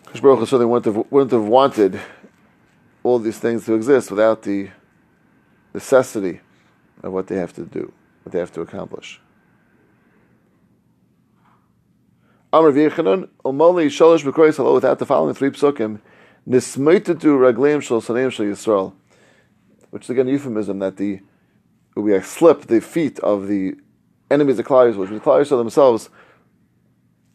Kosh 0.05 0.21
Baruch 0.21 0.39
Hu 0.39 0.45
certainly 0.45 0.65
wouldn't 0.65 0.95
have, 0.95 1.05
wouldn't 1.11 1.31
have 1.31 1.45
wanted 1.45 1.99
all 3.03 3.19
these 3.19 3.39
things 3.39 3.65
to 3.65 3.73
exist 3.73 4.09
without 4.09 4.41
the 4.43 4.69
necessity 5.73 6.41
of 7.03 7.13
what 7.13 7.27
they 7.27 7.35
have 7.35 7.53
to 7.53 7.63
do, 7.63 7.93
what 8.23 8.33
they 8.33 8.39
have 8.39 8.51
to 8.53 8.61
accomplish. 8.61 9.21
Amr 12.55 12.71
v'yechanon, 12.71 13.27
umoli 13.43 13.87
shalosh 13.87 14.55
halo, 14.55 14.75
without 14.75 14.97
the 14.97 15.05
following 15.05 15.35
three 15.35 15.49
psukim, 15.49 15.99
nismeitetu 16.47 17.37
ragleim 17.37 17.81
shal 17.81 17.99
saneim 17.99 18.31
shal 18.31 18.45
Yisrael, 18.45 18.93
which 19.89 20.05
is 20.05 20.09
again 20.09 20.29
a 20.29 20.31
euphemism 20.31 20.79
that 20.79 20.95
the, 20.95 21.19
we 21.97 22.17
slipped 22.21 22.69
the 22.69 22.79
feet 22.79 23.19
of 23.19 23.49
the 23.49 23.75
enemies 24.31 24.57
of 24.57 24.65
Klal 24.65 24.95
which 24.95 25.09
the 25.09 25.19
Klal 25.19 25.49
themselves 25.49 26.09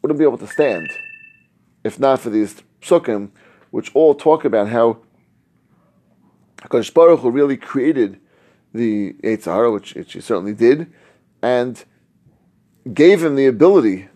wouldn't 0.01 0.17
be 0.17 0.25
able 0.25 0.39
to 0.39 0.47
stand 0.47 0.89
if 1.83 1.99
not 1.99 2.19
for 2.19 2.31
these 2.31 2.63
psukim, 2.81 3.29
which 3.69 3.91
all 3.93 4.15
talk 4.15 4.43
about 4.43 4.69
how 4.69 4.97
HaKadosh 6.63 6.91
Baruch 6.95 7.19
Hu 7.19 7.29
really 7.29 7.57
created 7.57 8.19
the 8.73 9.13
Eitzahara, 9.21 9.71
which, 9.71 9.93
which 9.93 10.13
he 10.13 10.19
certainly 10.19 10.55
did, 10.55 10.91
and 11.43 11.85
gave 12.91 13.23
him 13.23 13.35
the 13.35 13.45
ability 13.45 14.07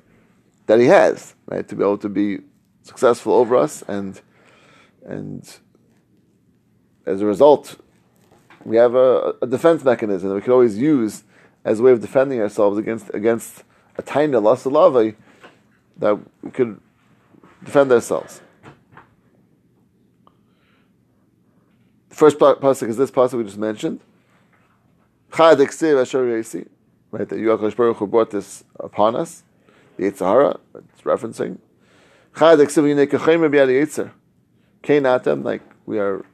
that 0.67 0.80
he 0.80 0.88
has, 0.88 1.36
right, 1.47 1.67
to 1.67 1.75
be 1.75 1.84
able 1.84 1.97
to 1.99 2.10
be 2.10 2.39
successful 2.84 3.34
over 3.34 3.56
us, 3.56 3.84
and 3.88 4.21
and 5.06 5.60
as 7.06 7.21
a 7.21 7.25
result, 7.25 7.75
we 8.63 8.78
have 8.78 8.95
a, 8.95 9.36
a 9.41 9.47
defense 9.47 9.84
mechanism 9.84 10.30
that 10.30 10.36
we 10.36 10.41
can 10.41 10.51
always 10.51 10.78
use 10.78 11.23
as 11.63 11.80
a 11.80 11.84
way 11.84 11.91
of 11.91 12.01
defending 12.01 12.41
ourselves 12.41 12.78
against 12.78 13.13
against 13.13 13.63
a 13.97 14.01
tiny 14.01 14.36
loss 14.38 14.65
lava 14.65 15.13
that 15.97 16.17
we 16.41 16.51
could 16.51 16.80
defend 17.63 17.91
ourselves. 17.91 18.41
The 22.10 22.15
first 22.15 22.39
pasuk 22.39 22.89
is 22.89 22.97
this 22.97 23.12
pasuk 23.12 23.34
we 23.34 23.43
just 23.43 23.58
mentioned. 23.58 23.99
Right, 25.38 25.56
that 27.30 27.39
Yuakash 27.39 27.75
Baruch 27.75 27.97
Hu 27.97 28.08
brought 28.08 28.32
this 28.32 28.63
upon 28.80 29.15
us 29.15 29.43
the 29.97 30.03
Yitzhara, 30.03 30.60
it's 30.75 31.01
referencing. 31.01 31.60
Like 35.43 35.62
we 35.86 35.99
are 35.99 36.25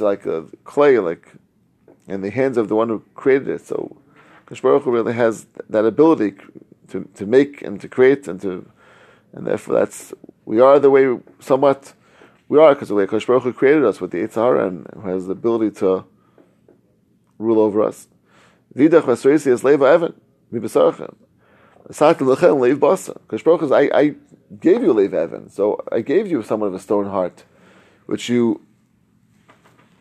like 0.00 0.26
a 0.26 0.44
clay, 0.64 0.98
like 0.98 1.32
in 2.08 2.20
the 2.20 2.30
hands 2.30 2.56
of 2.56 2.68
the 2.68 2.76
one 2.76 2.88
who 2.88 3.02
created 3.14 3.48
it. 3.48 3.66
So 3.66 3.96
Kosh 4.46 4.60
Baruch 4.60 4.86
really 4.86 5.14
has 5.14 5.46
that 5.68 5.84
ability 5.84 6.34
to, 6.88 7.08
to 7.14 7.26
make 7.26 7.62
and 7.62 7.80
to 7.80 7.88
create 7.88 8.26
and 8.28 8.40
to, 8.40 8.70
and 9.32 9.46
therefore 9.46 9.74
that's, 9.76 10.12
we 10.44 10.60
are 10.60 10.78
the 10.78 10.90
way 10.90 11.18
somewhat 11.38 11.94
we 12.48 12.58
are 12.58 12.74
because 12.74 12.88
the 12.88 12.94
way 12.94 13.06
Kosh 13.06 13.26
Baruch 13.26 13.56
created 13.56 13.84
us 13.84 14.00
with 14.00 14.10
the 14.10 14.18
Yitzhara 14.18 14.66
and 14.66 15.04
has 15.04 15.26
the 15.26 15.32
ability 15.32 15.70
to 15.78 16.04
rule 17.38 17.60
over 17.60 17.82
us. 17.82 18.08
Vidach 18.76 19.02
Vasrisi 19.02 19.48
is 19.48 19.64
Leva 19.64 19.86
Evan, 19.86 20.14
Mibasarchem. 21.92 23.14
Because 23.28 23.42
Baruch 23.42 23.70
I, 23.72 23.90
I 23.98 24.14
gave 24.60 24.82
you 24.82 24.92
Lev 24.92 25.14
Evan, 25.14 25.50
so 25.50 25.82
I 25.90 26.00
gave 26.00 26.26
you 26.26 26.42
somewhat 26.42 26.66
of 26.68 26.74
a 26.74 26.78
stone 26.78 27.06
heart, 27.06 27.44
which 28.06 28.28
you, 28.28 28.60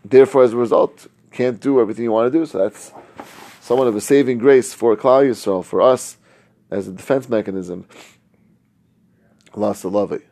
therefore, 0.04 0.44
as 0.44 0.54
a 0.54 0.58
result, 0.58 1.08
can't 1.32 1.60
do 1.60 1.80
everything 1.80 2.04
you 2.04 2.12
want 2.12 2.32
to 2.32 2.40
do. 2.40 2.46
So 2.46 2.58
that's 2.58 2.92
somewhat 3.62 3.88
of 3.88 3.96
a 3.96 4.02
saving 4.02 4.38
grace 4.40 4.74
for 4.74 4.96
Klal 4.96 5.30
Yisrael, 5.30 5.64
for 5.64 5.82
us, 5.82 6.18
as 6.70 6.88
a 6.88 6.92
defense 6.92 7.30
mechanism. 7.30 7.86
Love 9.56 10.12
it. 10.12 10.28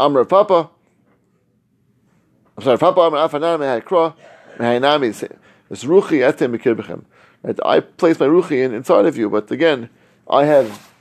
Amr 0.00 0.24
Papa. 0.24 0.70
I'm 2.56 2.64
sorry, 2.64 2.78
Papa 2.78 3.00
Amr 3.00 3.18
Afanam 3.18 3.60
Mehakra 3.60 4.14
Mehainami. 4.56 5.38
It's 5.70 5.84
Ruchi 5.84 6.20
Etem 6.20 6.56
Bekirbechem. 6.56 7.04
Right? 7.42 7.58
I 7.64 7.80
place 7.80 8.18
my 8.18 8.26
ruchi 8.26 8.64
in 8.64 8.74
inside 8.74 9.06
of 9.06 9.16
you, 9.16 9.28
but 9.28 9.50
again, 9.50 9.90
I 10.28 10.44
have 10.44 10.92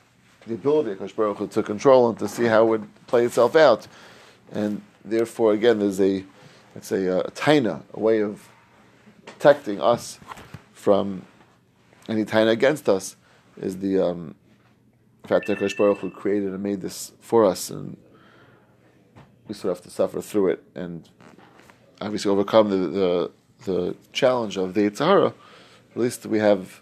the 0.45 0.53
ability 0.55 0.95
Kosh 0.95 1.13
Baruch 1.13 1.37
Hu 1.37 1.47
to 1.47 1.63
control 1.63 2.09
and 2.09 2.19
to 2.19 2.27
see 2.27 2.45
how 2.45 2.63
it 2.65 2.69
would 2.69 3.05
play 3.07 3.25
itself 3.25 3.55
out. 3.55 3.87
And 4.51 4.81
therefore, 5.03 5.53
again, 5.53 5.79
there's 5.79 5.99
a, 5.99 6.23
let's 6.75 6.87
say, 6.87 7.05
a, 7.05 7.19
a 7.19 7.31
taina, 7.31 7.83
a 7.93 7.99
way 7.99 8.21
of 8.21 8.47
protecting 9.25 9.81
us 9.81 10.19
from 10.73 11.23
any 12.07 12.23
taina 12.23 12.51
against 12.51 12.87
us, 12.87 13.15
is 13.57 13.79
the 13.79 13.99
um, 13.99 14.35
fact 15.25 15.47
that 15.47 15.59
Kosh 15.59 15.75
Baruch 15.75 15.99
Hu 15.99 16.09
created 16.09 16.53
and 16.53 16.61
made 16.61 16.81
this 16.81 17.13
for 17.19 17.45
us, 17.45 17.69
and 17.69 17.97
we 19.47 19.53
sort 19.53 19.71
of 19.71 19.77
have 19.77 19.83
to 19.85 19.89
suffer 19.89 20.21
through 20.21 20.49
it 20.49 20.63
and 20.75 21.09
obviously 22.01 22.29
overcome 22.29 22.69
the, 22.69 22.75
the, 22.75 23.31
the 23.67 23.95
challenge 24.11 24.57
of 24.57 24.73
the 24.73 24.89
Yitzhara. 24.89 25.33
At 25.91 25.97
least 25.97 26.25
we 26.25 26.39
have 26.39 26.81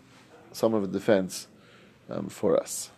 some 0.52 0.74
of 0.74 0.84
a 0.84 0.88
defense 0.88 1.48
um, 2.10 2.30
for 2.30 2.58
us. 2.58 2.92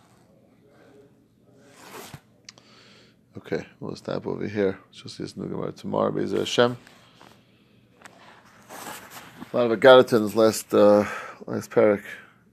Okay, 3.36 3.64
we'll 3.80 3.96
stop 3.96 4.26
over 4.26 4.46
here. 4.46 4.78
She'll 4.90 5.08
see 5.08 5.24
us 5.24 5.32
Nugamar 5.32 5.74
tomorrow. 5.74 6.10
Bezer 6.12 6.38
Hashem. 6.38 6.76
A 9.52 9.56
lot 9.56 9.70
of 9.70 9.78
Agadatins 9.78 10.34
last 10.34 10.74
uh, 10.74 11.04
last 11.46 11.70
parak. 11.70 12.02